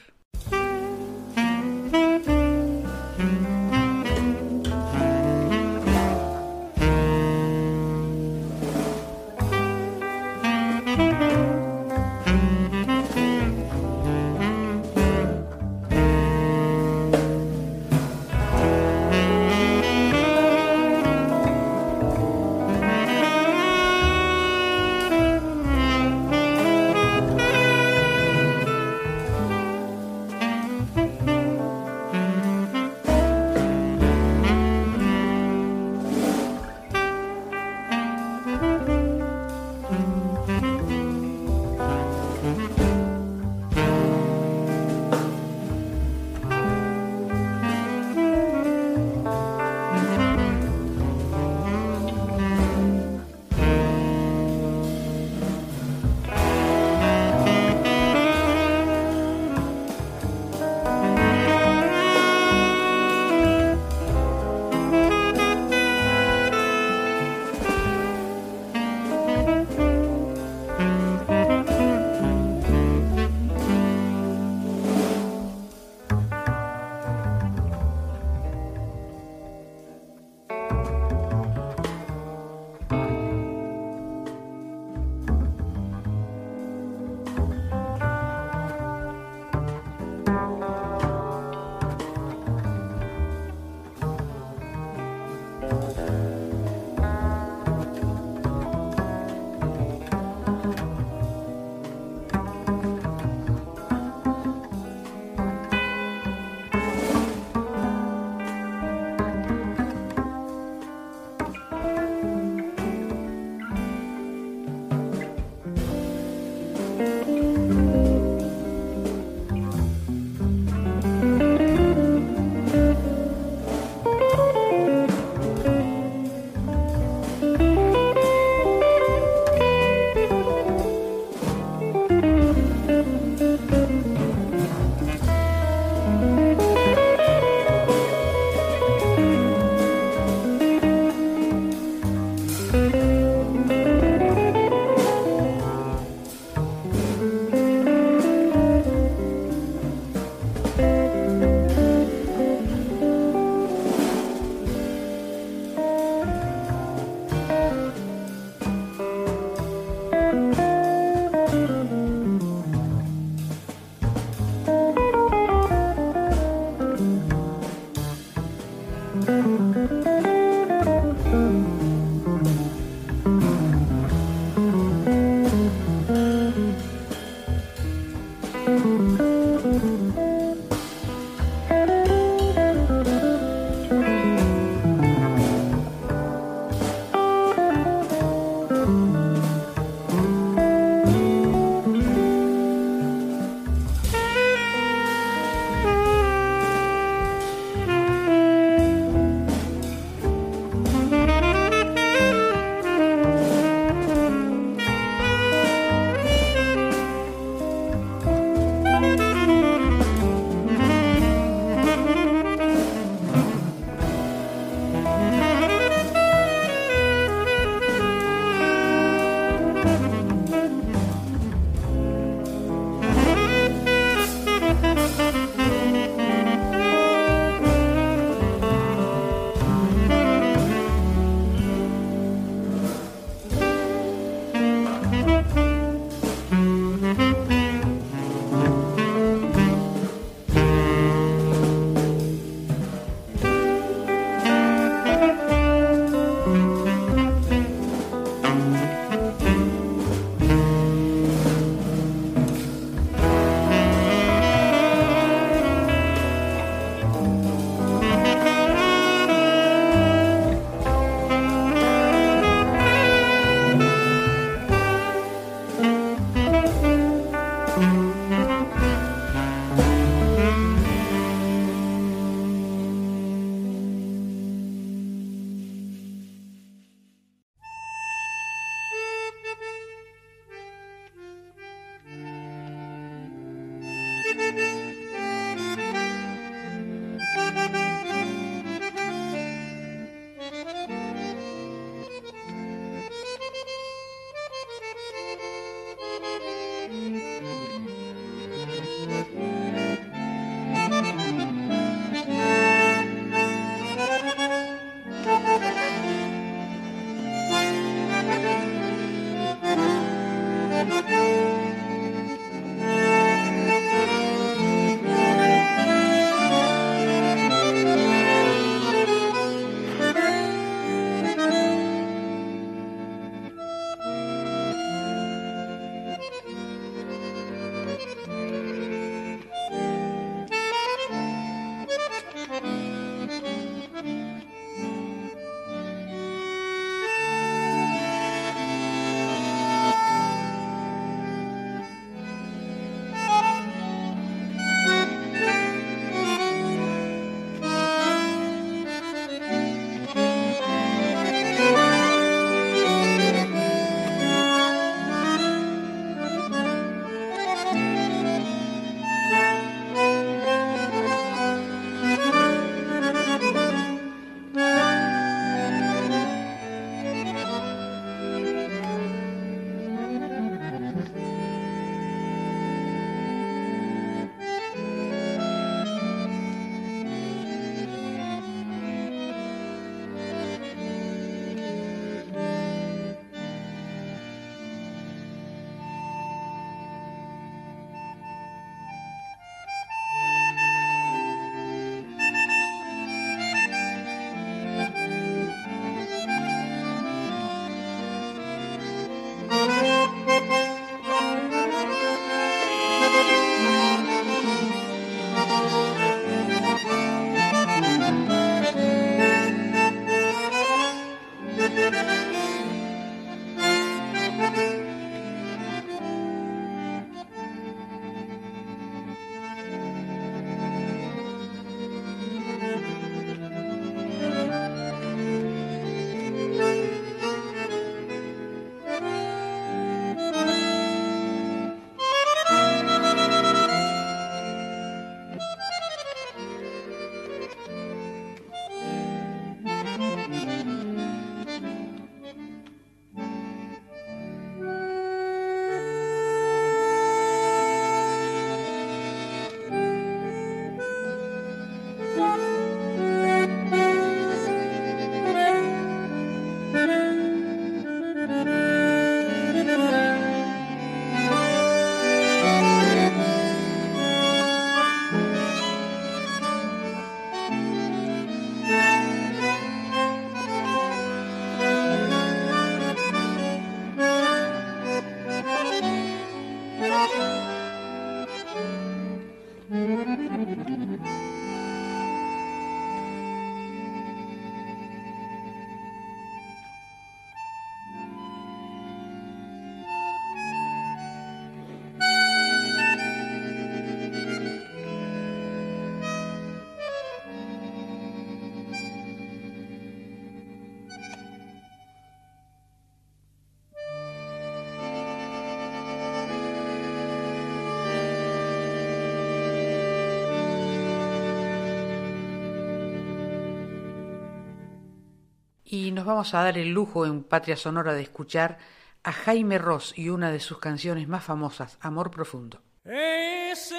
[515.72, 518.58] Y nos vamos a dar el lujo en Patria Sonora de escuchar
[519.02, 522.60] a Jaime Ross y una de sus canciones más famosas, Amor Profundo.
[522.84, 523.72] Es.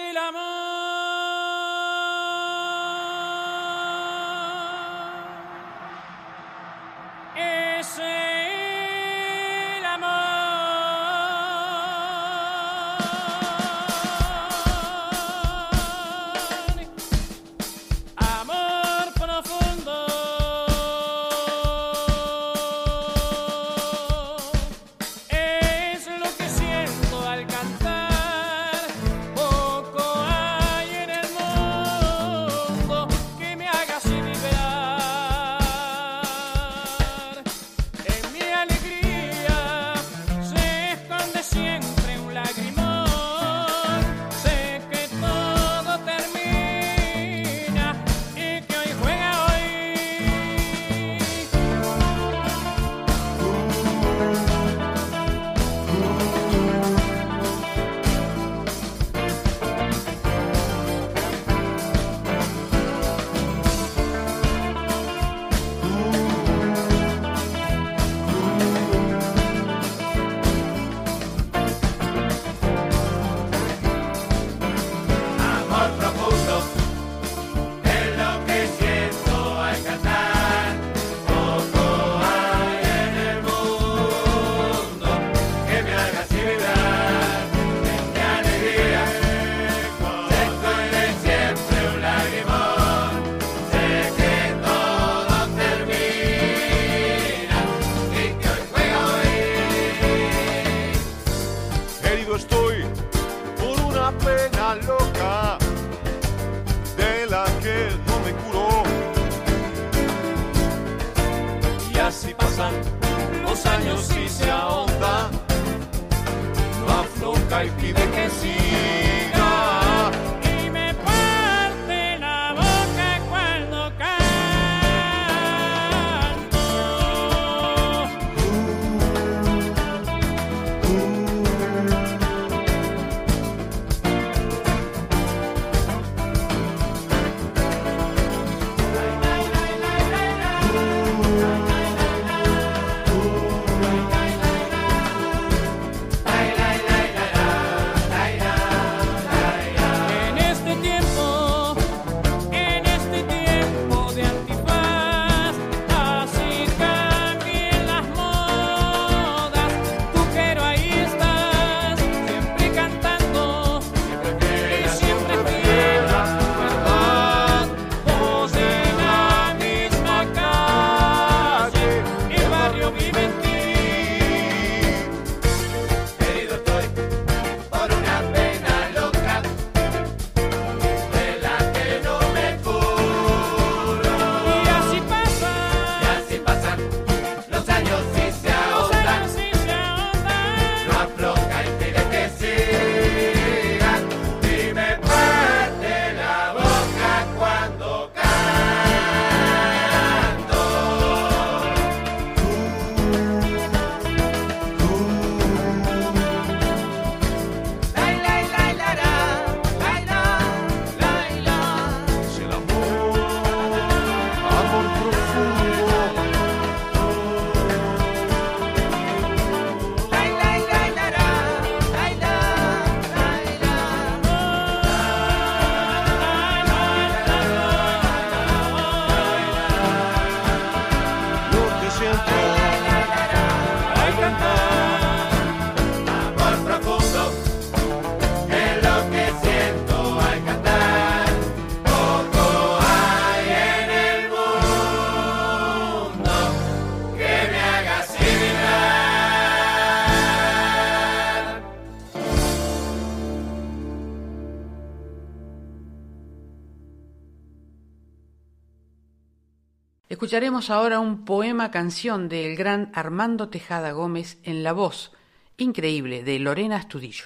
[260.33, 265.11] Escucharemos ahora un poema canción del gran Armando Tejada Gómez en la voz
[265.57, 267.25] increíble de Lorena Astudillo.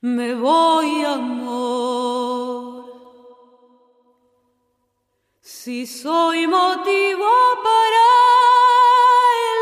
[0.00, 2.86] Me voy, amor,
[5.42, 7.28] si soy motivo
[7.62, 8.06] para
[9.50, 9.60] el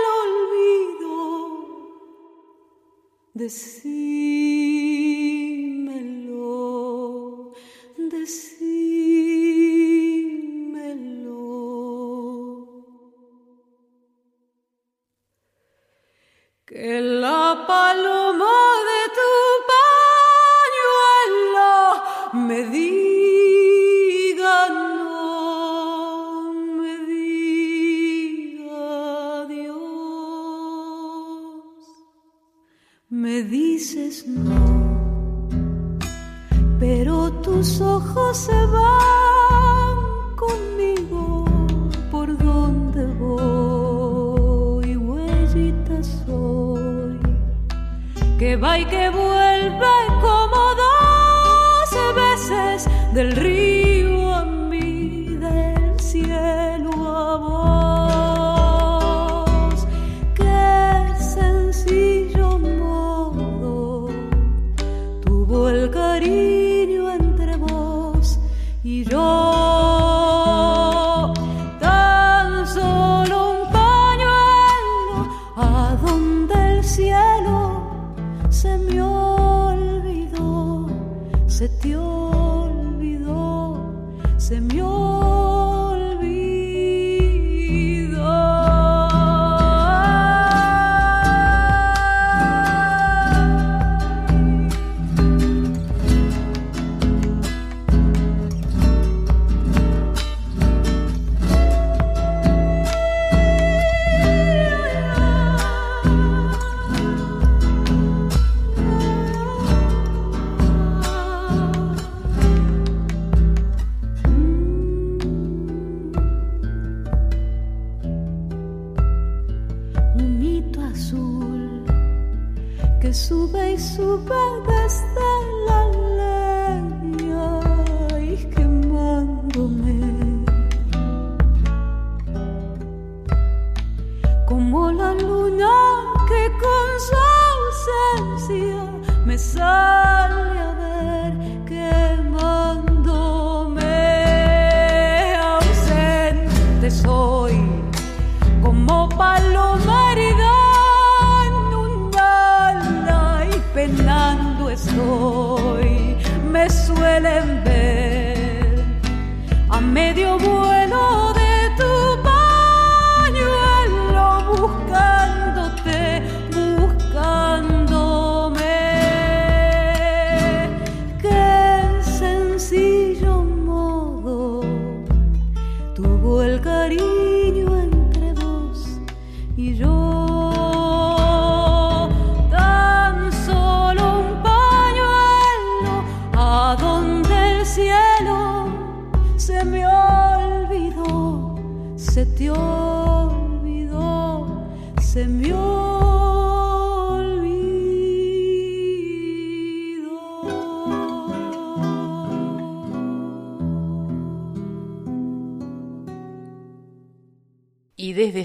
[0.95, 1.11] olvido,
[3.35, 3.93] decímelo,
[7.97, 9.28] decímelo.
[16.69, 18.57] Que la paloma
[18.89, 19.33] de tu
[21.33, 21.75] pañuelo
[22.47, 28.83] me diga no, me diga
[29.45, 29.79] adiós.
[33.09, 34.61] Me dices no,
[36.79, 39.28] pero tus ojos se van
[48.49, 53.58] que va y que vuelve como dos veces del río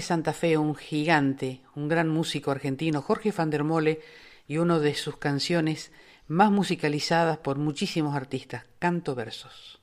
[0.04, 4.00] Santa Fe, un gigante, un gran músico argentino, Jorge van der Mole,
[4.46, 5.90] y una de sus canciones
[6.28, 9.80] más musicalizadas por muchísimos artistas, Canto Versos.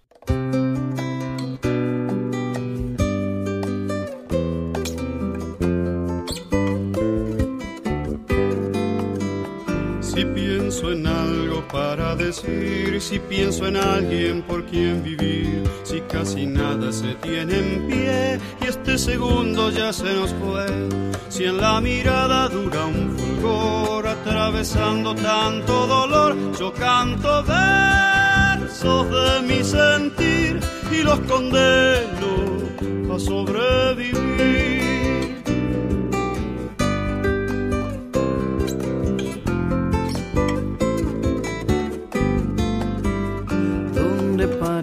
[10.01, 16.45] Si pienso en algo para decir, si pienso en alguien por quien vivir, si casi
[16.45, 20.65] nada se tiene en pie y este segundo ya se nos fue,
[21.29, 29.63] si en la mirada dura un fulgor atravesando tanto dolor, yo canto versos de mi
[29.63, 30.59] sentir
[30.91, 32.51] y los condeno
[33.13, 34.80] a sobrevivir.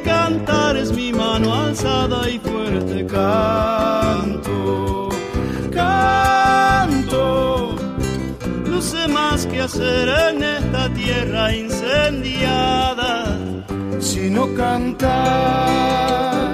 [0.00, 5.08] cantar es mi mano alzada y fuerte canto.
[5.72, 7.76] Canto,
[8.68, 13.38] no sé más que hacer en esta tierra incendiada,
[14.00, 16.46] sino cantar.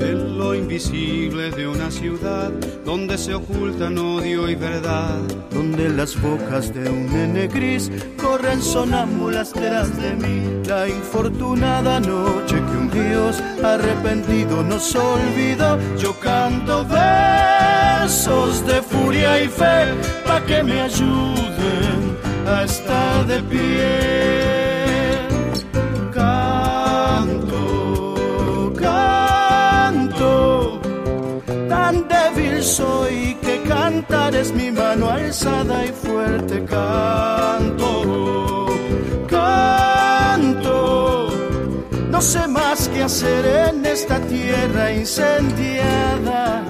[0.00, 2.52] En lo invisibles de una ciudad
[2.86, 5.18] donde se ocultan odio y verdad.
[5.50, 7.90] Donde las bocas de un nene gris
[8.22, 10.62] corren sonámbulas detrás de mí.
[10.66, 15.78] La infortunada noche que un dios arrepentido nos olvidó.
[15.98, 19.92] Yo canto versos de furia y fe
[20.24, 22.16] para que me ayuden
[22.46, 24.55] a estar de pie.
[34.54, 38.66] Mi mano alzada y fuerte canto,
[39.26, 41.28] canto.
[42.10, 46.62] No sé más que hacer en esta tierra incendiada,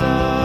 [0.00, 0.39] cantar.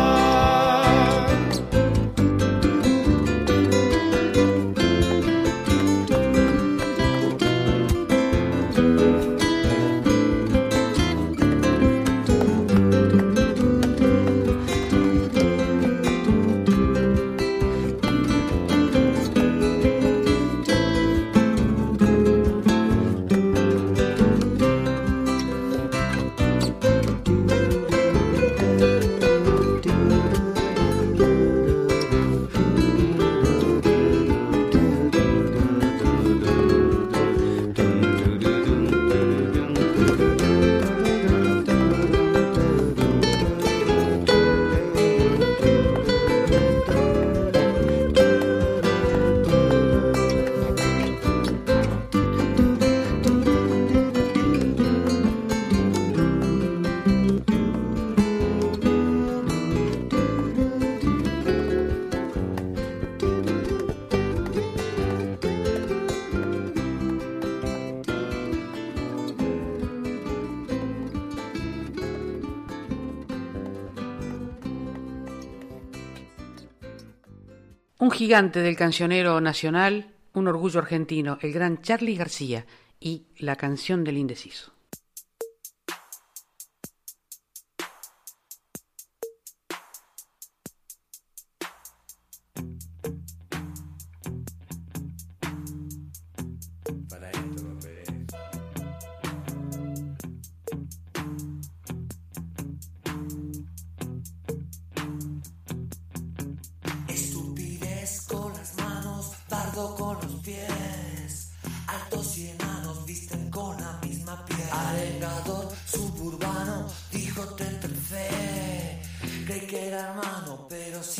[78.16, 82.66] Gigante del cancionero nacional, un orgullo argentino, el gran Charlie García
[82.98, 84.75] y la canción del indeciso.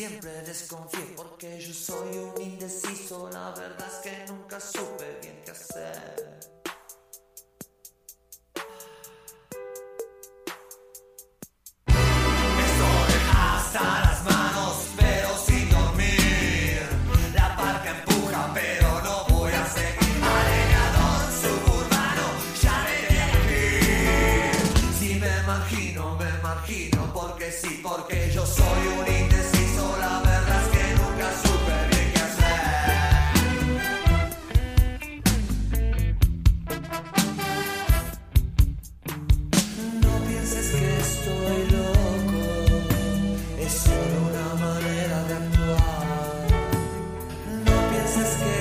[0.08, 3.30] siempre desconfié porque yo soy un indeciso.
[3.32, 6.40] La verdad es que nunca supe bien qué hacer.
[12.68, 14.05] Estoy hasta
[48.18, 48.55] veces que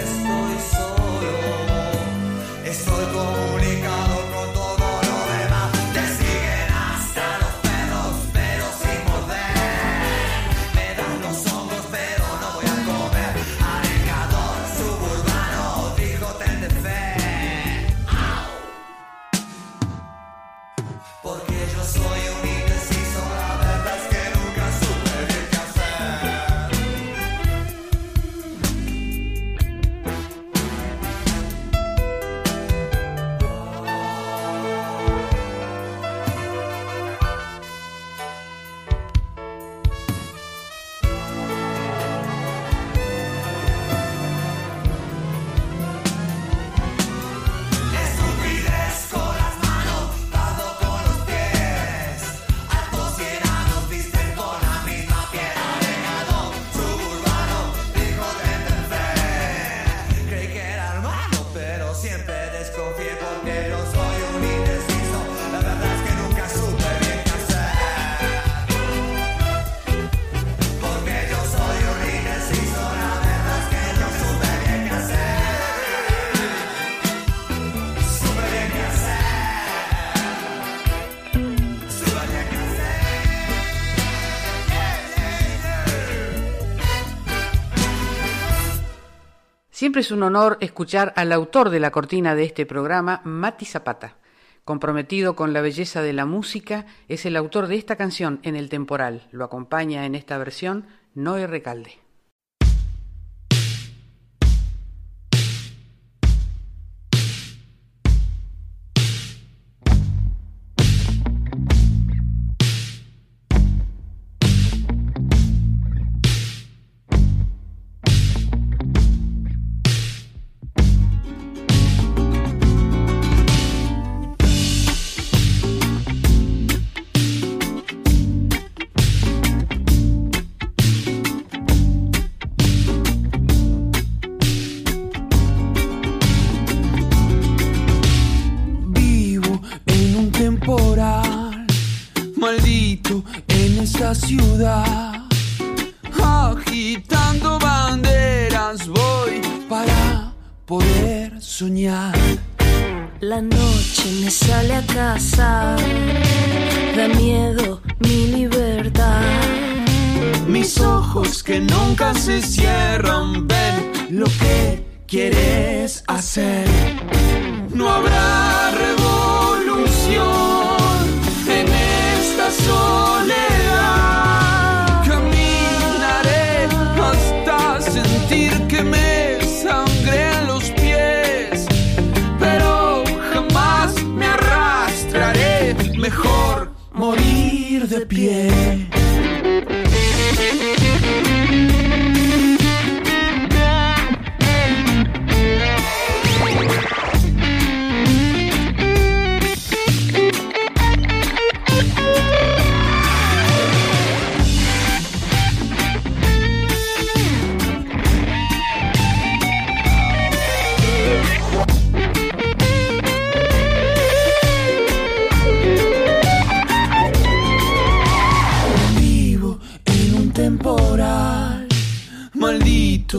[89.84, 94.16] Siempre es un honor escuchar al autor de la cortina de este programa, Mati Zapata.
[94.64, 98.70] Comprometido con la belleza de la música, es el autor de esta canción en el
[98.70, 99.28] temporal.
[99.30, 101.98] Lo acompaña en esta versión Noé Recalde.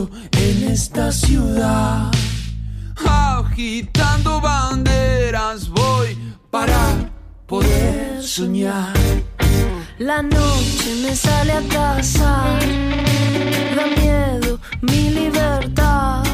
[0.04, 2.10] en esta ciudad.
[3.04, 6.18] Agitando banderas voy
[6.50, 7.10] para
[7.46, 8.92] poder soñar.
[9.98, 12.30] La noche me sale a casa,
[13.76, 16.24] da miedo mi libertad.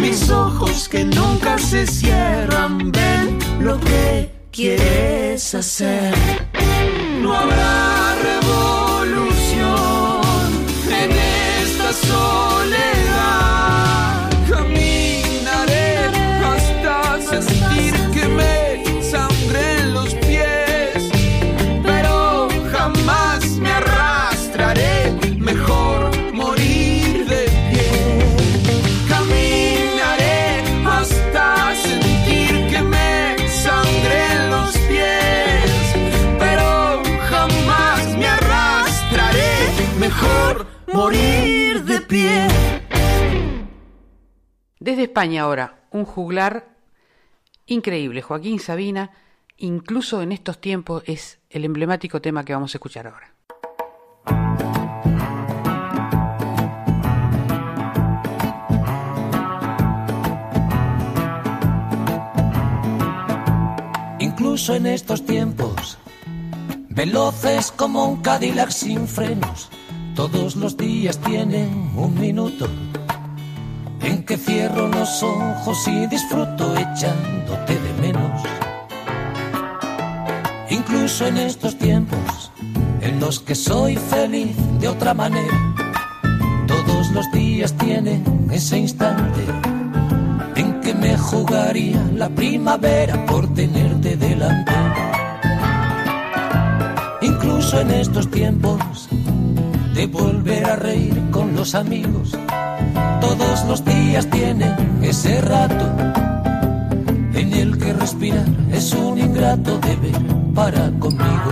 [0.00, 6.12] Mis ojos que nunca se cierran ven lo que quieres hacer.
[7.22, 9.37] No habrá revolución
[45.38, 46.68] ahora, un juglar
[47.66, 48.22] increíble.
[48.22, 49.10] Joaquín Sabina,
[49.58, 53.34] incluso en estos tiempos, es el emblemático tema que vamos a escuchar ahora.
[64.20, 65.98] Incluso en estos tiempos,
[66.88, 69.68] veloces como un Cadillac sin frenos,
[70.14, 72.68] todos los días tienen un minuto
[74.02, 78.42] en que cierro los ojos y disfruto echándote de menos.
[80.70, 82.52] Incluso en estos tiempos
[83.00, 85.74] en los que soy feliz de otra manera,
[86.66, 89.44] todos los días tienen ese instante
[90.56, 94.72] en que me jugaría la primavera por tenerte delante.
[97.22, 99.08] Incluso en estos tiempos
[99.98, 102.30] de volver a reír con los amigos
[103.20, 104.72] todos los días tienen
[105.02, 105.86] ese rato
[107.34, 110.22] en el que respirar es un ingrato deber
[110.54, 111.50] para conmigo.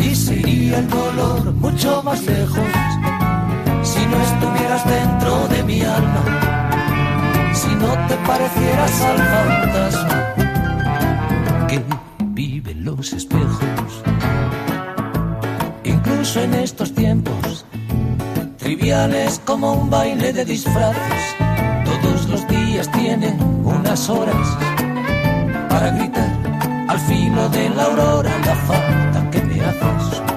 [0.00, 2.68] Y sería el dolor mucho más lejos
[3.84, 10.34] si no estuvieras dentro de mi alma, si no te parecieras al fantasma
[11.68, 11.80] que
[12.32, 14.13] vive en los espejos.
[16.36, 17.64] En estos tiempos
[18.58, 21.36] triviales como un baile de disfraces.
[21.84, 24.48] Todos los días tienen unas horas
[25.68, 30.33] para gritar al filo de la aurora la falta que me haces.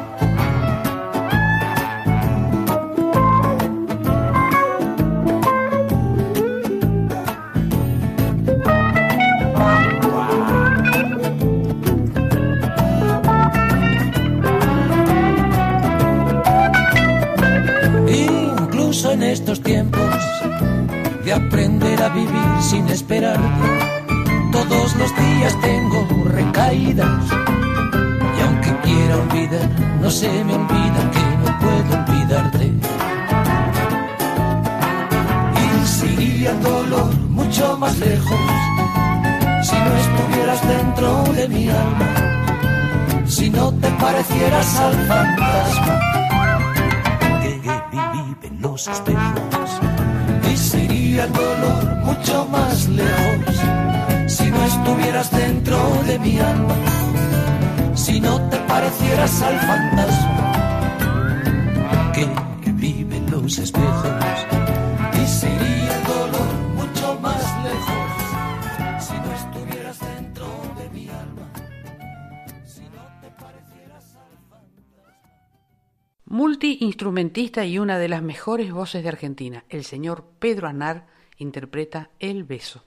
[21.37, 23.39] Aprender a vivir sin esperar.
[24.51, 27.23] Todos los días tengo recaídas
[28.37, 29.69] y aunque quiera olvidar,
[30.01, 32.73] no se me olvida que no puedo olvidarte.
[36.19, 38.39] Y el dolor mucho más lejos
[39.63, 45.99] si no estuvieras dentro de mi alma, si no te parecieras al fantasma
[47.41, 47.59] que
[47.91, 49.96] vive en los espejos.
[51.17, 53.55] Y sería el dolor mucho más lejos
[54.27, 56.75] si no estuvieras dentro de mi alma,
[57.95, 60.51] si no te parecieras al fantasma
[62.63, 64.56] que vive en los espejos.
[76.29, 81.07] Multiinstrumentista y una de las mejores voces de Argentina, el señor Pedro Aznar
[81.37, 82.86] interpreta El beso.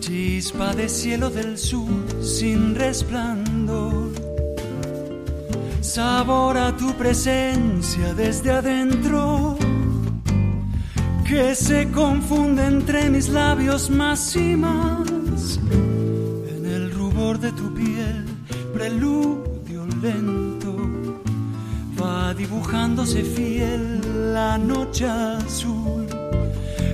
[0.00, 1.88] Chispa de cielo del sur
[2.20, 4.12] sin resplandor.
[5.80, 9.56] Sabor a tu presencia desde adentro,
[11.26, 15.58] que se confunde entre mis labios más y más.
[16.56, 18.24] En el rubor de tu piel,
[18.74, 20.76] preludio lento
[22.00, 24.00] va dibujándose fiel
[24.34, 26.07] la noche azul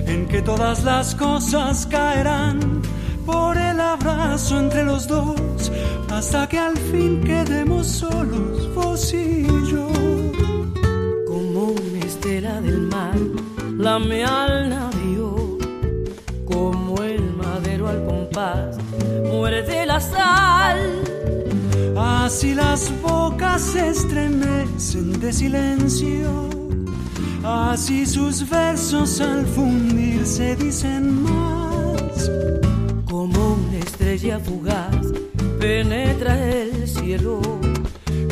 [0.07, 2.81] en que todas las cosas caerán
[3.25, 5.71] por el abrazo entre los dos
[6.11, 9.87] hasta que al fin quedemos solos vos y yo.
[11.27, 13.17] Como una estela del mar,
[13.77, 15.57] lame al navío,
[16.45, 18.77] como el madero al compás,
[19.25, 21.03] muere de la sal.
[21.97, 26.54] así las bocas se estremecen de silencio
[27.45, 32.31] así sus versos al fundirse dicen más.
[33.05, 34.95] Como una estrella fugaz
[35.59, 37.41] penetra el cielo,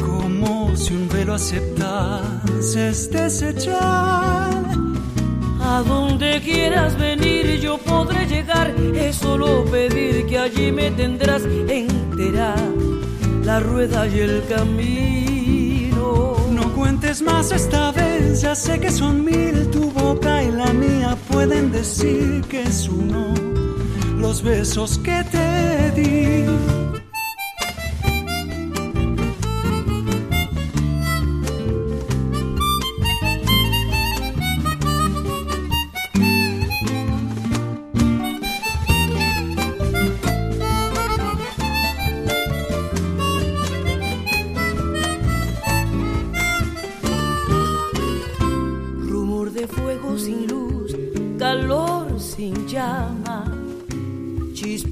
[0.02, 4.64] como si un velo aceptase es desechar
[5.62, 12.56] a donde quieras venir yo podré llegar, es solo pedir que allí me tendrás entera
[13.46, 16.36] la rueda y el camino.
[16.52, 17.93] No cuentes más esta
[18.42, 23.34] ya sé que son mil, tu boca y la mía pueden decir que es uno
[24.18, 26.83] los besos que te di.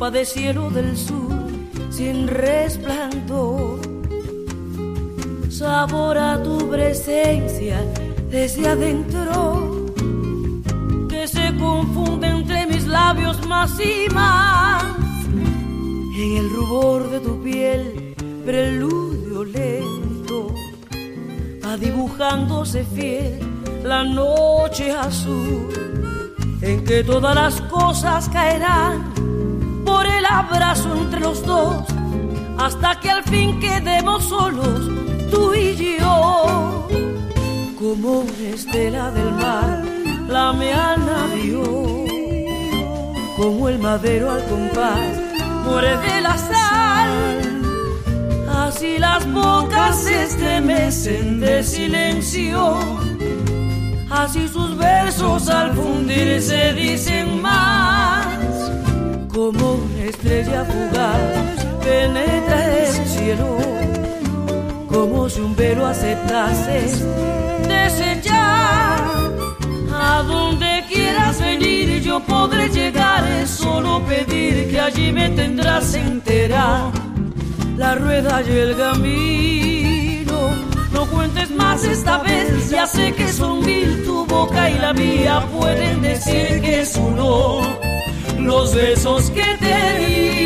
[0.02, 1.30] Chispa de cielo del sur
[1.92, 3.80] sin resplandor.
[5.50, 7.78] Sabor a tu presencia
[8.32, 9.86] desde adentro,
[11.08, 14.84] que se confunde entre mis labios más y más.
[16.18, 18.16] En el rubor de tu piel,
[18.46, 20.54] preludio lento
[21.64, 23.40] va dibujándose fiel
[23.84, 25.70] la noche azul
[26.62, 29.11] en que todas las cosas caerán
[30.22, 31.84] el abrazo entre los dos
[32.60, 34.82] hasta que al fin quedemos solos
[35.32, 36.88] tú y yo.
[37.80, 39.84] Como una estela del mar
[40.28, 41.64] lame al navío
[43.36, 45.18] como el madero al compás
[45.66, 47.10] muere de la sal.
[48.64, 52.78] Así las bocas se estremecen de silencio,
[54.12, 58.31] así sus versos al fundirse dicen más.
[59.34, 63.58] Como una estrella fugaz penetra el cielo,
[64.90, 67.06] como si un velo aceptase
[67.68, 69.00] desechar.
[69.94, 76.92] A donde quieras venir yo podré llegar, solo pedir que allí me tendrás entera
[77.78, 80.40] la rueda y el camino.
[80.92, 85.48] No cuentes más esta vez, ya sé que son mil, tu boca y la mía
[85.58, 87.91] pueden decir que es uno.
[88.46, 90.42] Los besos que te di.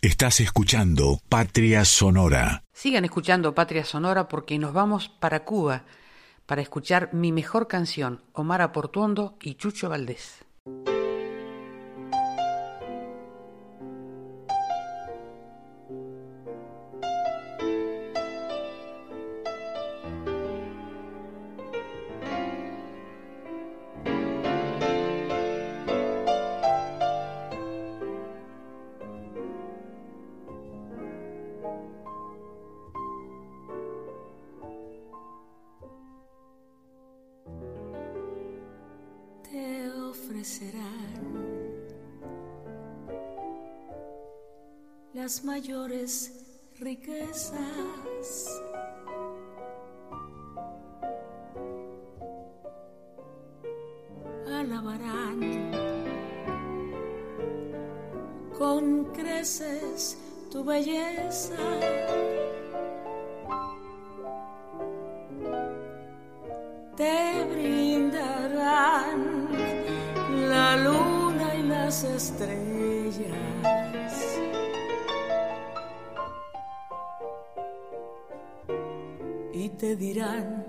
[0.00, 2.64] Estás escuchando Patria Sonora.
[2.72, 5.84] Sigan escuchando Patria Sonora porque nos vamos para Cuba
[6.46, 10.44] para escuchar mi mejor canción, Omar Aportuondo y Chucho Valdés.
[45.32, 46.30] Las mayores
[46.78, 47.56] riquezas.
[54.46, 55.40] Alabarán
[58.58, 60.18] con creces
[60.50, 61.56] tu belleza.
[66.94, 69.20] Te brindarán
[70.50, 73.62] la luna y las estrellas.
[79.70, 80.64] Te dirán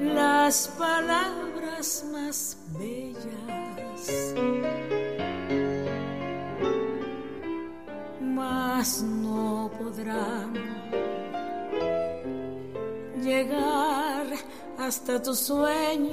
[0.00, 4.34] las palabras más bellas.
[8.20, 10.54] Mas no podrán
[13.22, 14.26] llegar
[14.78, 16.12] hasta tus sueños.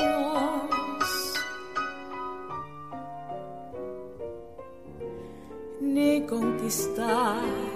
[5.82, 7.71] Ni conquistar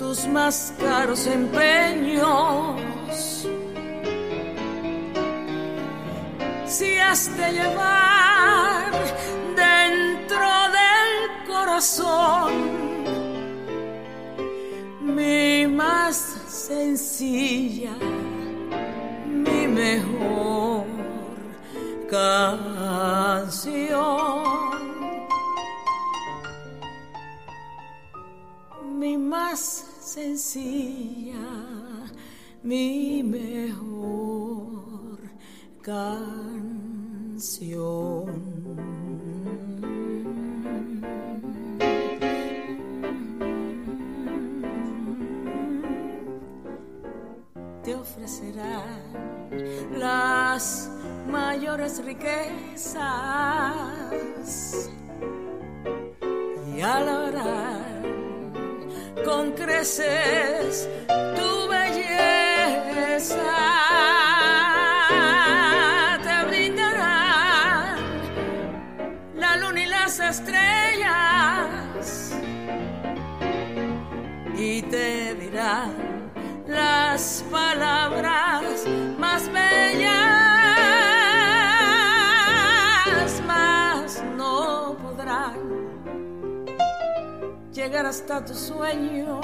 [0.00, 2.80] tus más caros empeños.
[6.66, 8.92] Si has de llevar
[9.54, 10.48] dentro
[10.78, 11.10] del
[11.46, 12.52] corazón
[15.02, 16.16] mi más
[16.48, 17.92] sencilla,
[19.26, 20.86] mi mejor
[22.08, 23.50] canción.
[28.98, 31.38] Mi más sencilla,
[32.64, 34.40] mi mejor
[35.82, 36.40] canción.
[47.84, 48.98] Te ofrecerán
[49.96, 50.90] las
[51.30, 53.00] mayores riquezas
[59.80, 63.28] con creces tu belleza.
[66.22, 67.96] Te brindarán
[69.36, 71.14] la luna y las estrellas
[74.54, 75.94] y te dirán
[76.66, 78.19] las palabras
[88.06, 89.40] hasta tus sueños,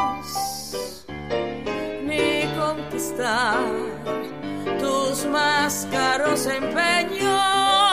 [2.04, 3.58] ni conquistar
[4.80, 7.85] tus más caros empeños.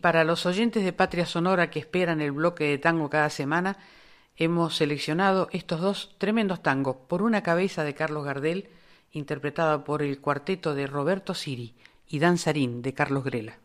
[0.00, 3.76] Para los oyentes de Patria Sonora que esperan el bloque de tango cada semana,
[4.36, 8.68] hemos seleccionado estos dos tremendos tangos, por una cabeza de Carlos Gardel,
[9.12, 11.74] interpretada por el cuarteto de Roberto Siri,
[12.08, 13.58] y Danzarín de Carlos Grela.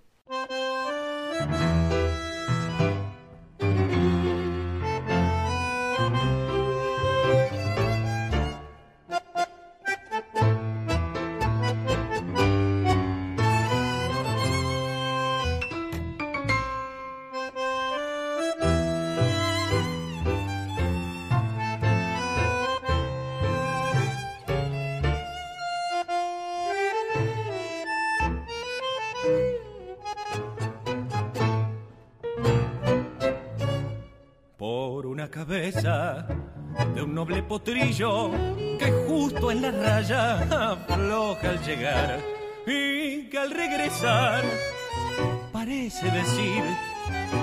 [37.48, 38.32] Potrillo
[38.78, 42.20] que justo en la raya afloja al llegar
[42.68, 44.44] y que al regresar
[45.52, 46.64] parece decir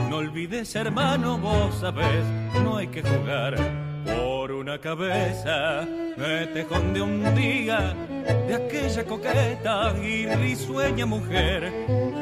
[0.08, 2.24] no olvides hermano vos sabés
[2.62, 3.56] no hay que jugar
[4.04, 5.86] por una cabeza.
[6.16, 7.94] Me tejón de un día
[8.46, 11.72] de aquella coqueta y risueña mujer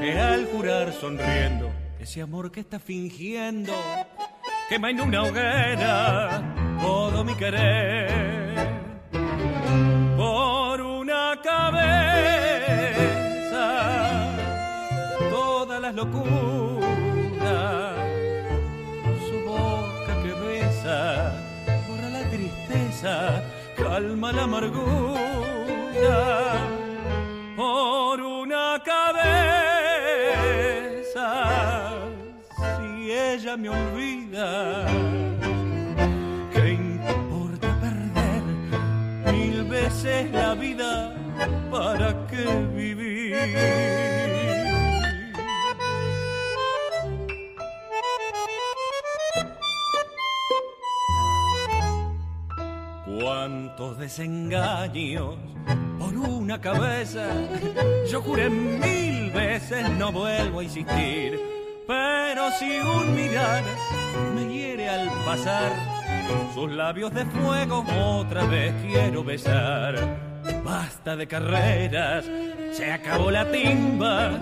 [0.00, 3.72] que al jurar sonriendo ese amor que está fingiendo
[4.68, 8.56] quema en una hoguera todo mi querer.
[10.16, 11.66] Por una cabeza,
[15.30, 16.30] todas las locuras.
[19.28, 21.32] Su boca que besa,
[21.88, 23.42] borra la tristeza,
[23.76, 26.18] calma la amargura.
[27.56, 29.18] Por una cabeza,
[32.76, 34.86] si ella me olvida
[40.02, 41.14] veces la vida?
[41.70, 42.44] ¿Para qué
[42.74, 43.36] vivir?
[53.20, 55.36] Cuántos desengaños
[55.98, 57.26] por una cabeza.
[58.10, 61.38] Yo juré mil veces, no vuelvo a insistir.
[61.86, 63.62] Pero si un mirar
[64.34, 65.89] me hiere al pasar,
[66.54, 69.94] sus labios de fuego otra vez quiero besar.
[70.64, 72.24] Basta de carreras,
[72.72, 74.32] se acabó la timba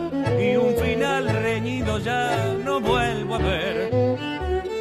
[0.41, 3.91] y un final reñido ya no vuelvo a ver.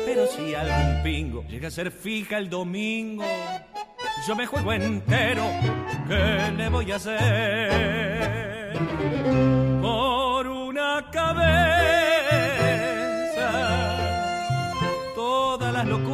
[0.06, 3.24] Pero si algún pingo llega a ser fija el domingo,
[4.28, 5.44] yo me juego entero,
[6.08, 8.78] ¿qué le voy a hacer?
[9.82, 11.98] Por una cabeza
[15.78, 16.07] las locuras.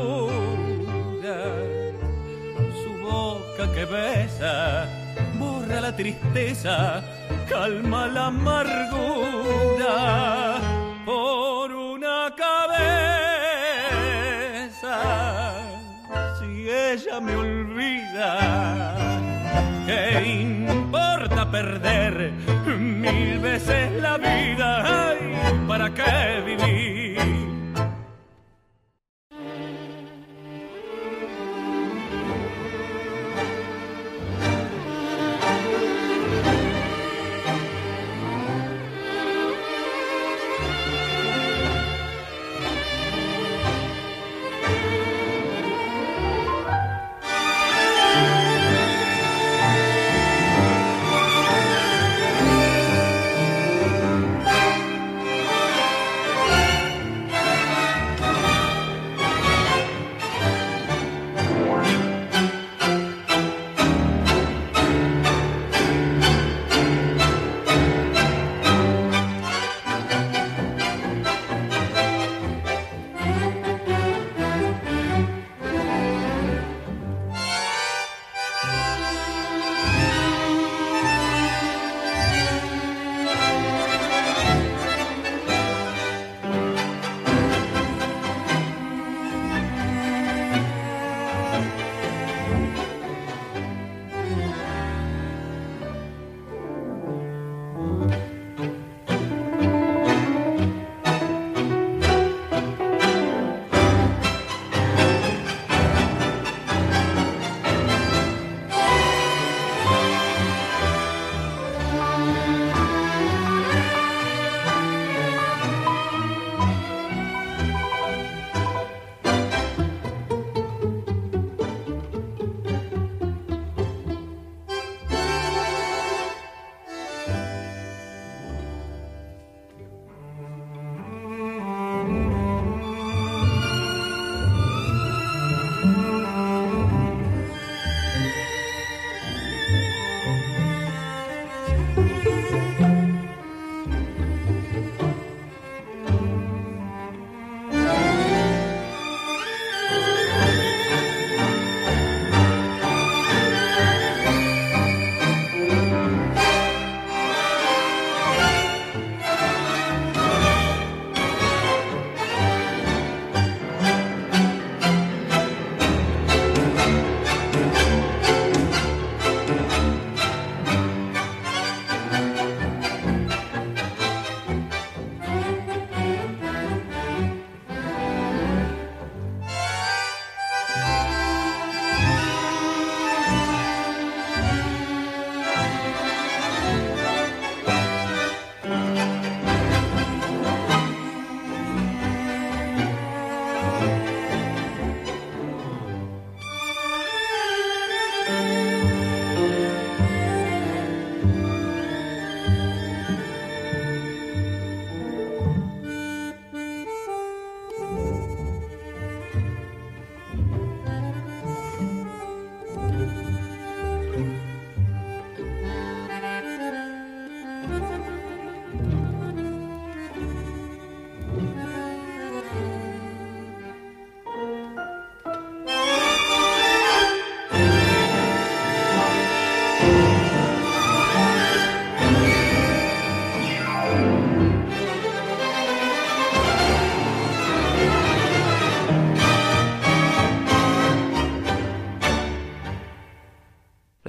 [5.37, 7.03] Borra la tristeza,
[7.49, 9.95] calma la amargura
[11.05, 12.63] por una cabeza.
[16.39, 18.95] Si ella me olvida,
[19.85, 22.31] ¿qué importa perder
[22.65, 25.13] mil veces la vida?
[25.67, 27.12] ¿para qué vivir?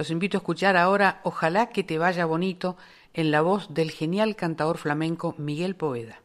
[0.05, 2.77] Los invito a escuchar ahora Ojalá que te vaya bonito
[3.15, 6.21] en la voz del genial cantador flamenco Miguel Poveda.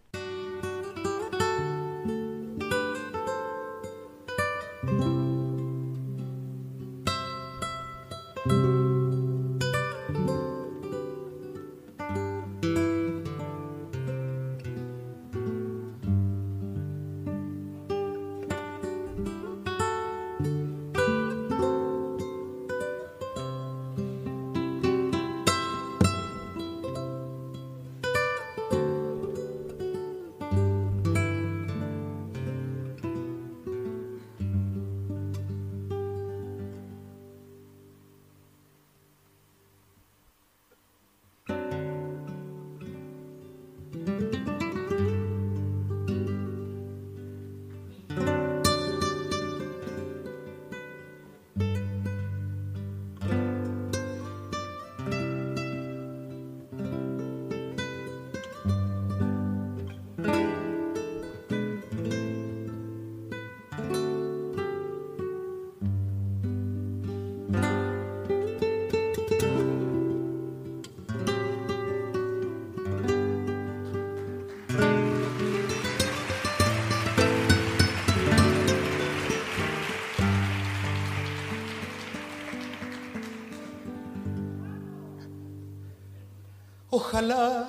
[87.20, 87.66] Ojalá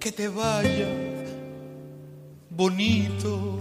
[0.00, 0.88] que te vaya
[2.50, 3.60] bonito.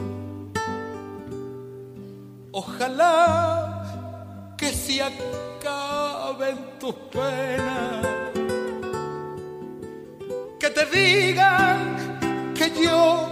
[2.52, 8.08] Ojalá que se acaben tus penas.
[10.60, 13.28] Que te digan que yo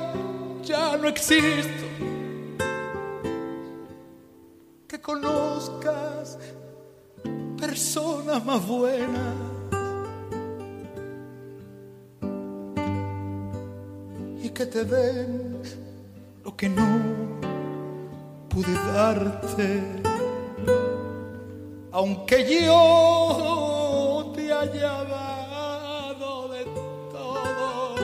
[0.61, 1.85] ya no existo.
[4.87, 6.37] Que conozcas
[7.57, 9.46] personas más buenas
[14.57, 15.61] que te den
[16.43, 16.89] lo que no
[18.49, 19.83] pude darte.
[21.91, 26.63] Aunque yo te haya dado de
[27.11, 27.95] todo,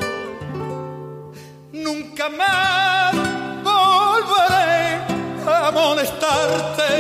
[1.71, 3.15] nunca más
[3.63, 5.01] volveré
[5.47, 6.91] a molestarte.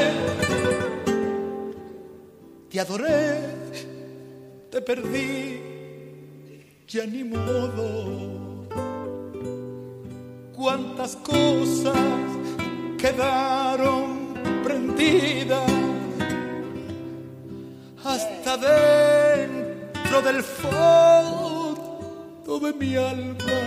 [2.71, 3.39] Te adoré,
[4.71, 5.61] te perdí,
[6.87, 8.42] ya ni modo
[10.63, 11.93] cuántas cosas
[12.97, 14.33] quedaron
[14.63, 15.69] prendidas
[18.05, 21.81] hasta dentro del fondo
[22.61, 23.61] de mi alma.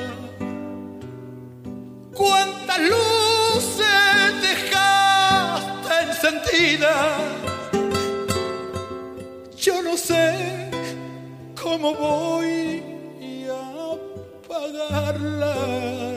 [2.14, 7.20] Cuántas luces dejaste encendidas.
[9.59, 10.70] Yo no sé
[11.62, 12.82] cómo voy
[13.51, 13.60] a
[14.47, 16.15] apagarla.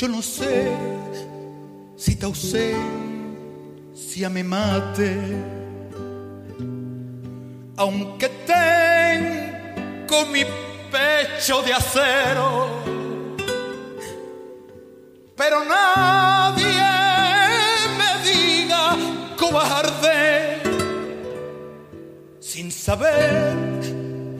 [0.00, 0.72] Yo no sé
[1.94, 2.80] si te ausencia
[4.30, 5.14] me mate,
[7.76, 10.42] aunque tengo mi
[10.90, 12.82] pecho de acero,
[15.36, 16.82] pero nadie
[17.98, 18.96] me diga
[19.36, 20.62] cobarde
[22.40, 23.54] sin saber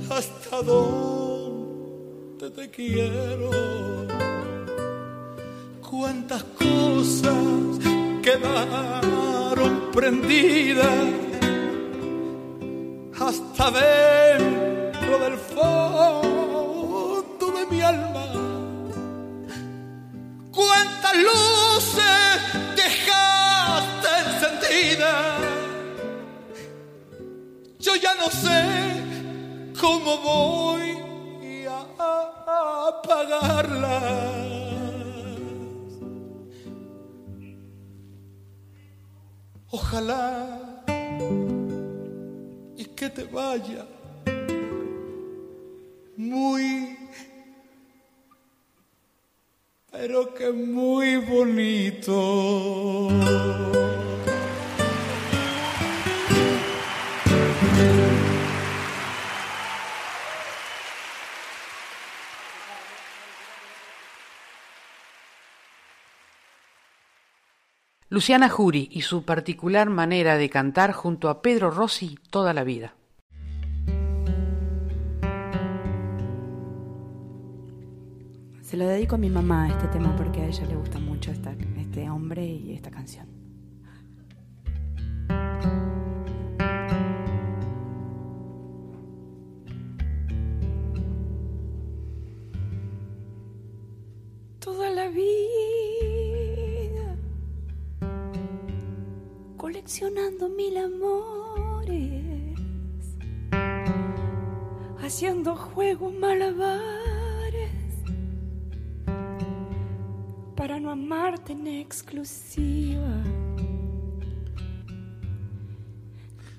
[0.09, 3.91] hasta dónde te quiero
[5.91, 7.35] cuántas cosas
[8.23, 10.87] quedaron prendidas
[13.19, 16.27] hasta dentro del fondo
[17.59, 18.27] de mi alma.
[20.53, 22.39] Cuántas luces
[22.77, 25.41] dejaste encendidas.
[27.81, 28.63] Yo ya no sé
[29.81, 31.81] cómo voy a
[32.89, 34.41] apagarlas.
[39.73, 40.83] Ojalá
[42.77, 43.87] y que te vaya
[46.17, 46.99] muy,
[49.93, 53.09] pero que muy bonito.
[68.13, 72.97] Luciana Jury y su particular manera de cantar junto a Pedro Rossi toda la vida.
[78.63, 81.31] Se lo dedico a mi mamá a este tema porque a ella le gusta mucho
[81.31, 83.29] esta, este hombre y esta canción.
[94.59, 95.80] Toda la vida
[99.81, 102.55] confeccionando mil amores,
[105.01, 107.73] haciendo juegos malabares
[110.55, 113.23] para no amarte en exclusiva.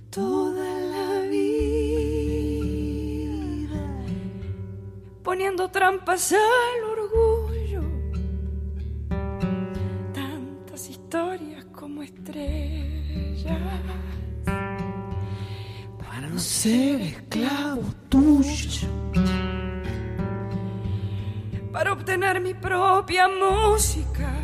[0.10, 1.70] Toda la vida
[5.22, 6.38] poniendo trampas a
[6.82, 6.91] lo
[23.02, 24.41] propia música.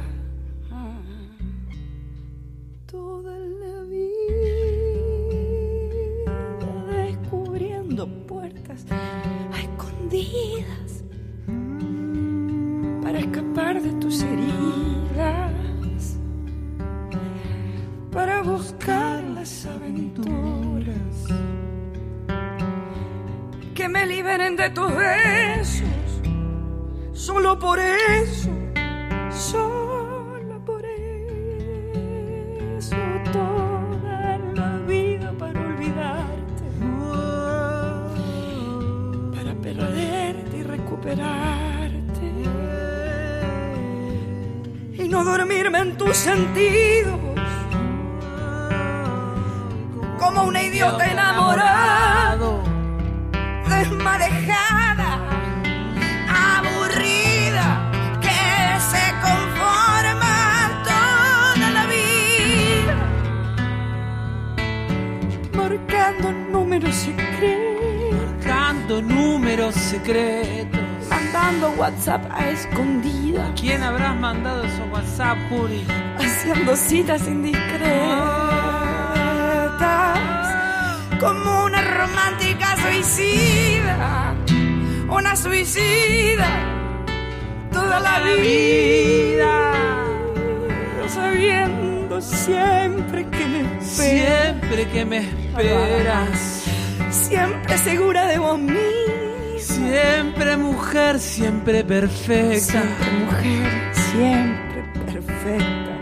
[101.67, 102.81] siempre perfecta.
[102.81, 105.95] Siempre mujer, siempre perfecta.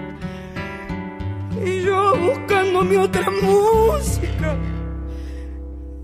[1.66, 4.56] Y yo buscando mi otra música.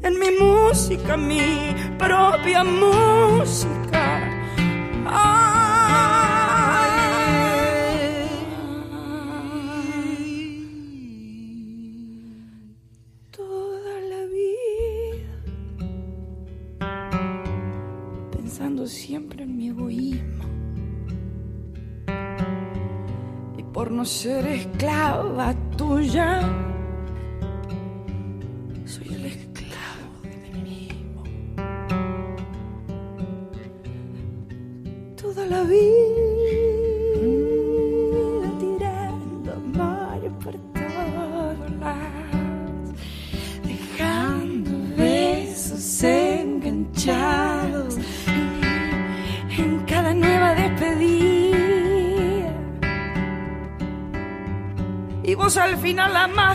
[0.02, 3.01] En mi música, mi propia música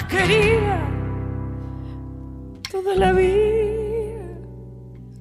[0.09, 0.79] querida,
[2.71, 4.39] toda la vida,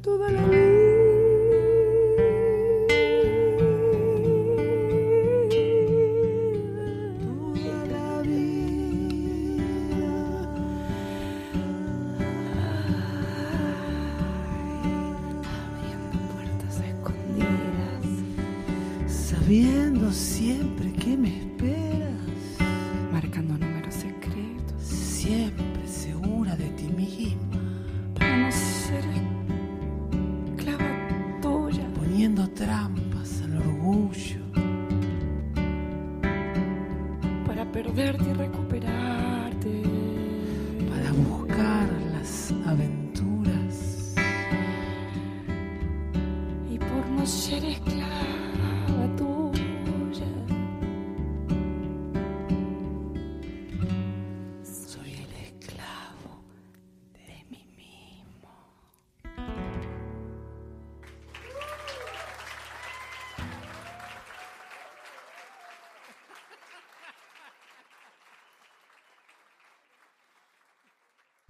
[0.02, 0.55] toda la vida.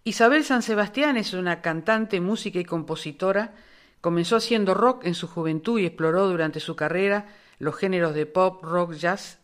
[0.07, 3.55] Isabel San Sebastián es una cantante, música y compositora.
[4.01, 7.25] Comenzó haciendo rock en su juventud y exploró durante su carrera
[7.57, 9.39] los géneros de pop, rock, jazz.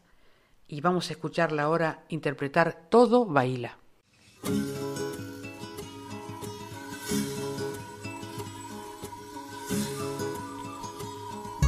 [0.67, 3.79] Y vamos a escucharla ahora interpretar Todo Baila.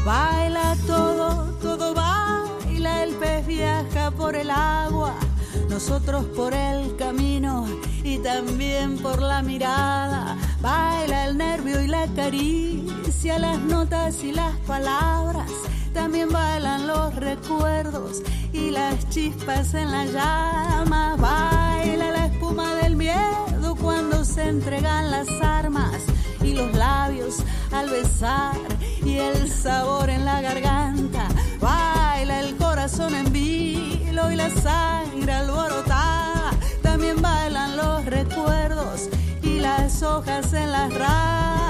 [0.05, 5.15] Baila todo, todo baila, el pez viaja por el agua
[5.69, 7.12] nosotros por el camino
[8.23, 10.37] también por la mirada.
[10.61, 15.51] Baila el nervio y la caricia, las notas y las palabras.
[15.93, 18.23] También bailan los recuerdos
[18.53, 21.15] y las chispas en la llama.
[21.19, 26.01] Baila la espuma del miedo cuando se entregan las armas
[26.41, 28.55] y los labios al besar
[29.05, 31.27] y el sabor en la garganta.
[31.59, 35.12] Baila el corazón en vilo y la sangre
[40.03, 41.62] hojas en las ramas.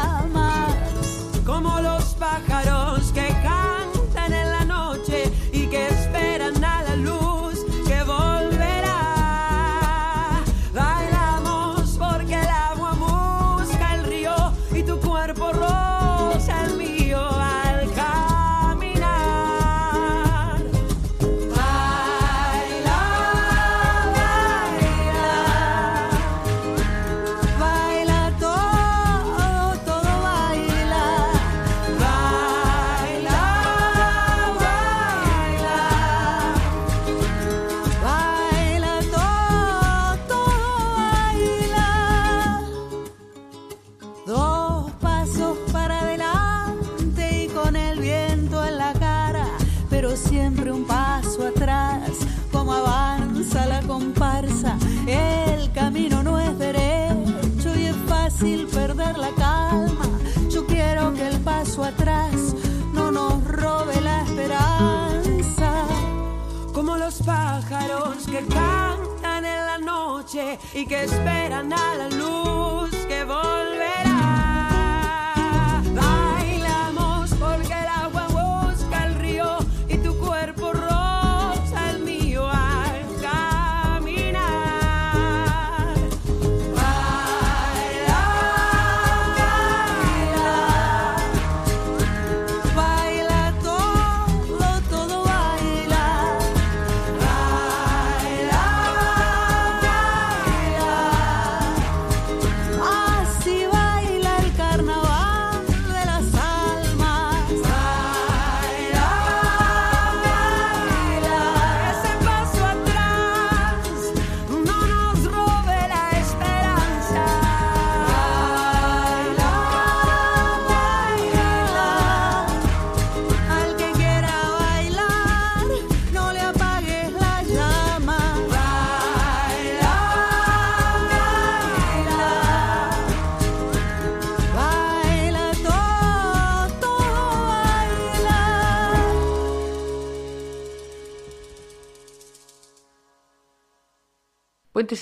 [70.85, 72.12] Que esperan a la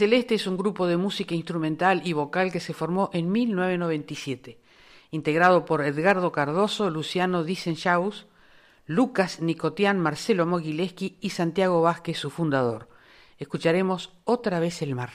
[0.01, 4.57] Celeste es un grupo de música instrumental y vocal que se formó en 1997,
[5.11, 8.25] integrado por Edgardo Cardoso, Luciano Dicenchaus,
[8.87, 12.89] Lucas Nicotian, Marcelo Mogileski y Santiago Vázquez, su fundador.
[13.37, 15.11] Escucharemos otra vez el mar.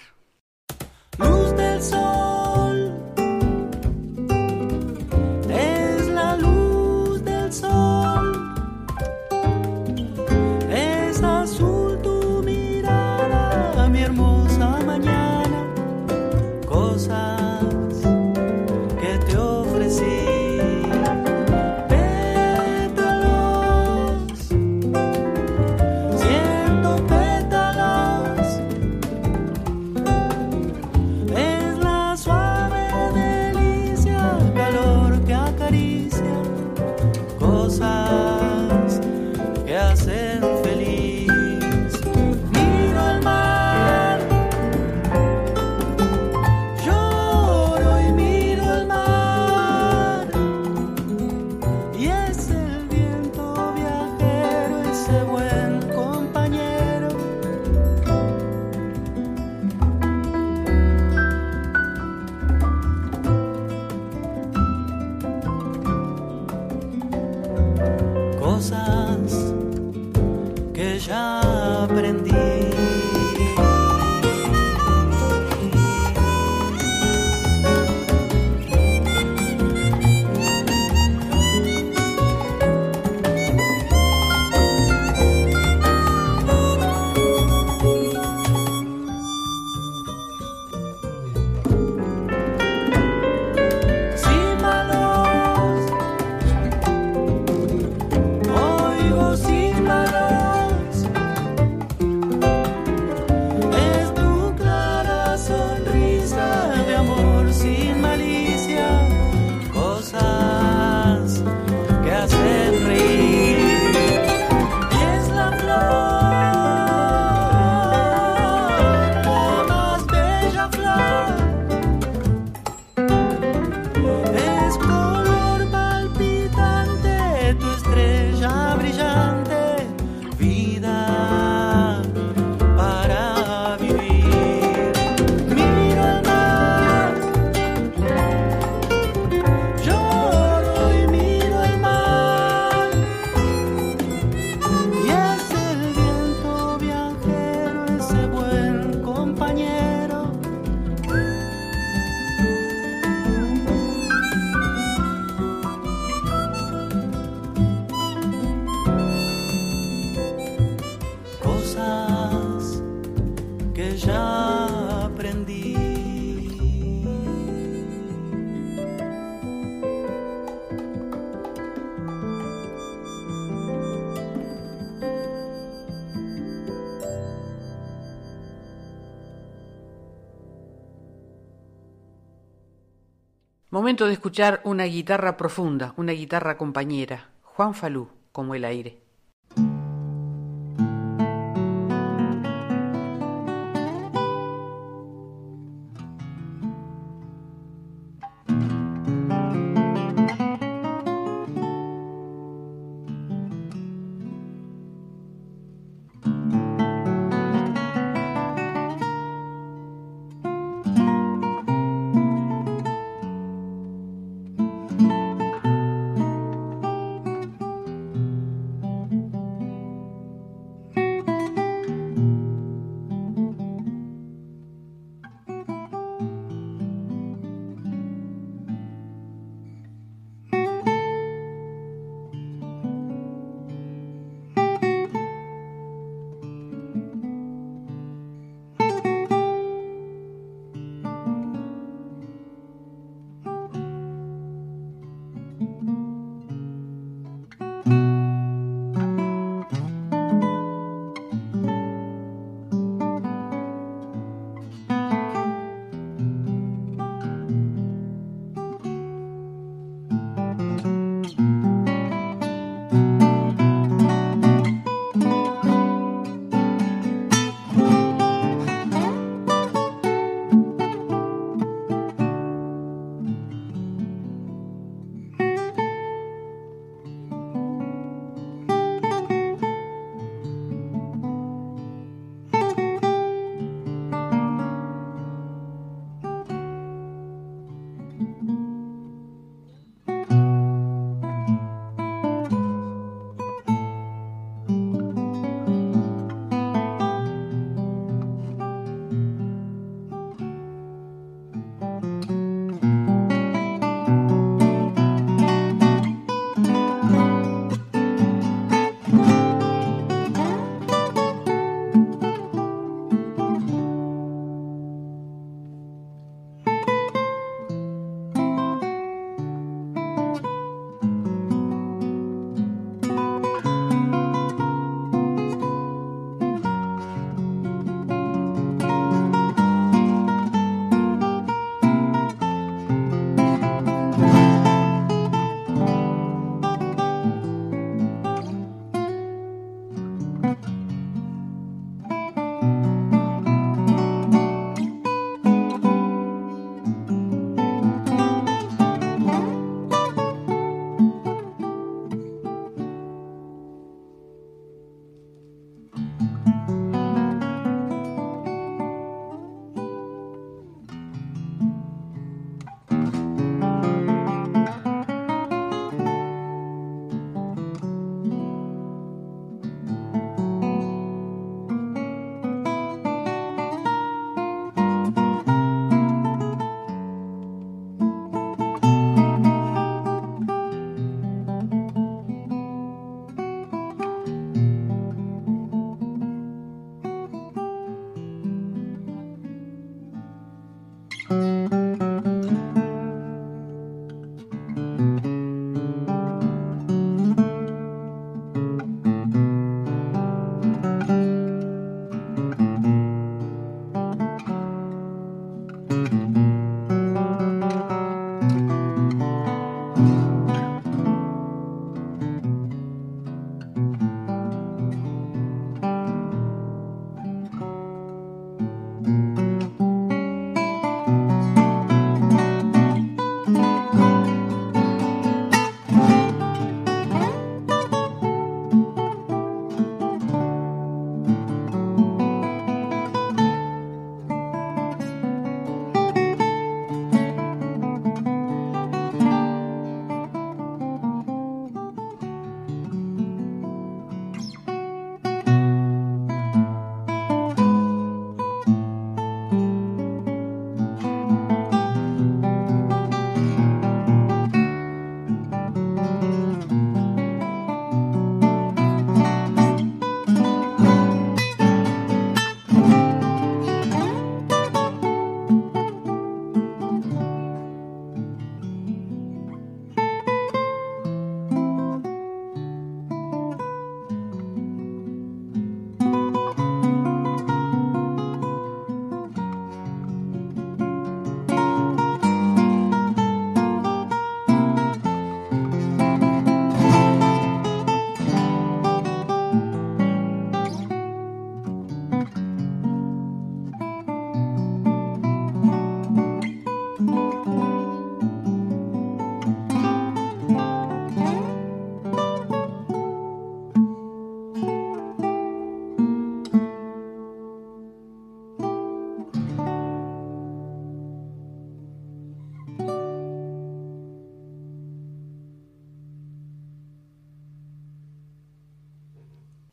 [184.04, 187.30] De escuchar una guitarra profunda, una guitarra compañera.
[187.42, 189.05] Juan Falú, como el aire.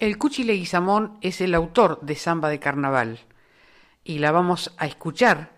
[0.03, 3.21] El Cuchi Leguizamón es el autor de Samba de Carnaval
[4.03, 5.51] y la vamos a escuchar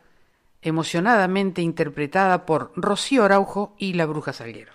[0.61, 4.74] emocionadamente interpretada por Rocío Araujo y la Bruja Salguero.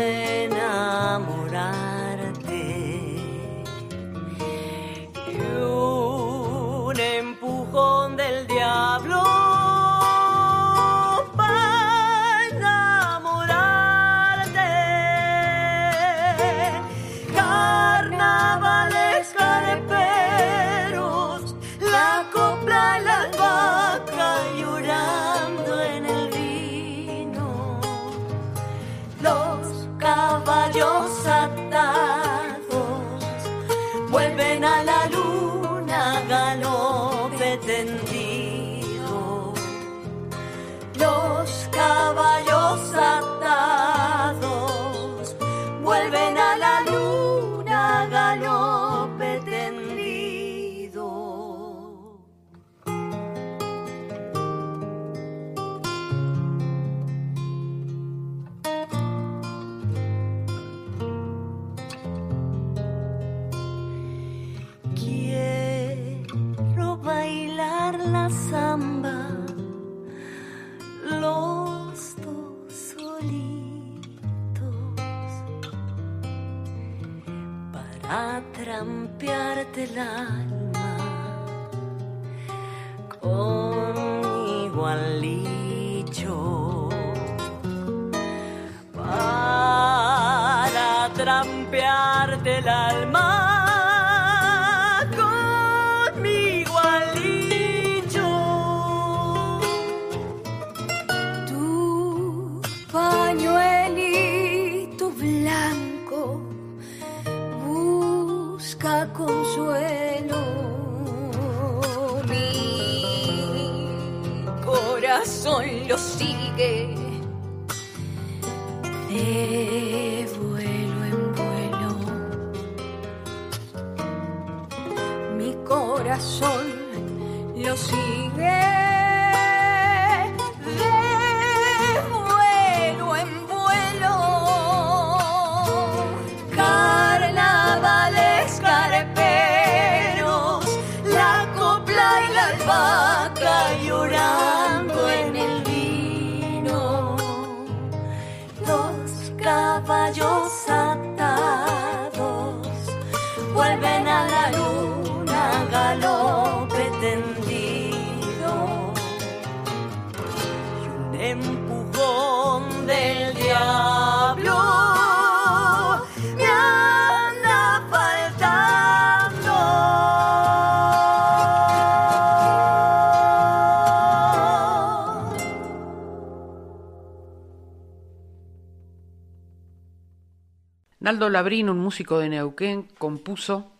[181.77, 183.71] músico de Neuquén, compuso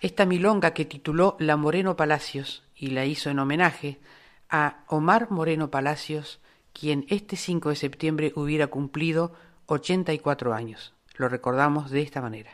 [0.00, 3.98] esta milonga que tituló La Moreno Palacios y la hizo en homenaje
[4.48, 6.40] a Omar Moreno Palacios,
[6.72, 9.34] quien este 5 de septiembre hubiera cumplido
[9.66, 10.94] 84 años.
[11.16, 12.50] Lo recordamos de esta manera.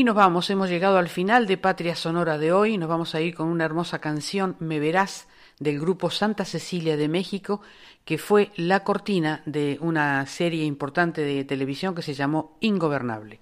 [0.00, 3.20] Y nos vamos, hemos llegado al final de Patria Sonora de hoy, nos vamos a
[3.20, 5.28] ir con una hermosa canción, Me Verás,
[5.58, 7.60] del grupo Santa Cecilia de México,
[8.06, 13.40] que fue la cortina de una serie importante de televisión que se llamó Ingobernable.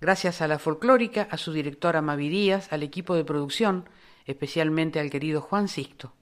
[0.00, 3.88] Gracias a la folclórica, a su directora Mavi Díaz, al equipo de producción,
[4.26, 6.12] especialmente al querido Juan Sisto,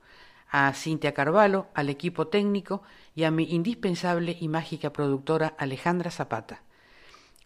[0.51, 2.83] a Cintia Carvalho, al equipo técnico
[3.15, 6.63] y a mi indispensable y mágica productora Alejandra Zapata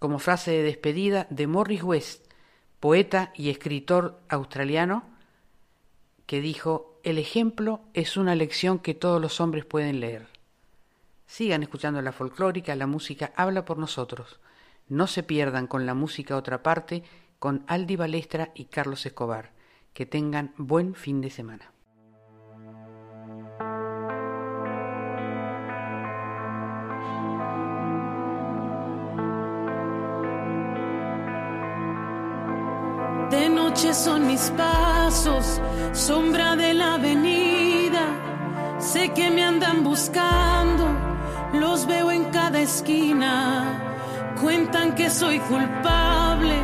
[0.02, 2.26] como frase de despedida de Morris West,
[2.80, 5.04] poeta y escritor australiano,
[6.26, 10.26] que dijo, el ejemplo es una lección que todos los hombres pueden leer.
[11.26, 14.40] Sigan escuchando la folclórica, la música habla por nosotros.
[14.88, 17.04] No se pierdan con la música otra parte,
[17.38, 19.52] con Aldi Balestra y Carlos Escobar.
[19.94, 21.71] Que tengan buen fin de semana.
[33.74, 35.60] Son mis pasos,
[35.92, 38.04] sombra de la avenida.
[38.78, 40.84] Sé que me andan buscando,
[41.54, 43.78] los veo en cada esquina.
[44.40, 46.54] Cuentan que soy culpable,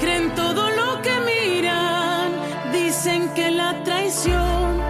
[0.00, 2.32] creen todo lo que miran.
[2.72, 4.80] Dicen que la traición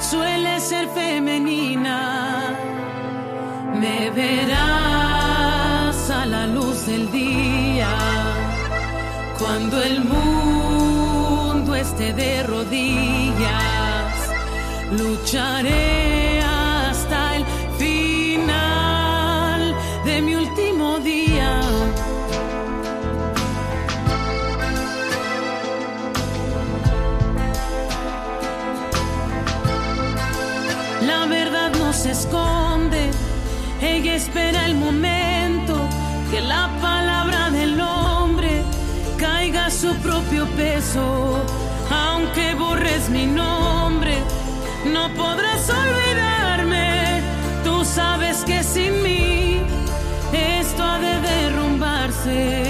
[0.00, 2.54] suele ser femenina.
[3.74, 4.50] Me verás
[6.10, 7.88] a la luz del día
[9.38, 10.39] cuando el mundo
[11.80, 14.12] esté de rodillas,
[14.90, 17.44] lucharé hasta el
[17.78, 19.74] final
[20.04, 21.60] de mi último día.
[31.06, 33.10] La verdad no se esconde,
[33.80, 35.80] ella espera el momento
[36.30, 38.62] que la palabra del hombre
[39.16, 41.59] caiga su propio peso.
[43.10, 44.14] Mi nombre,
[44.86, 47.20] no podrás olvidarme.
[47.64, 49.60] Tú sabes que sin mí
[50.32, 52.69] esto ha de derrumbarse.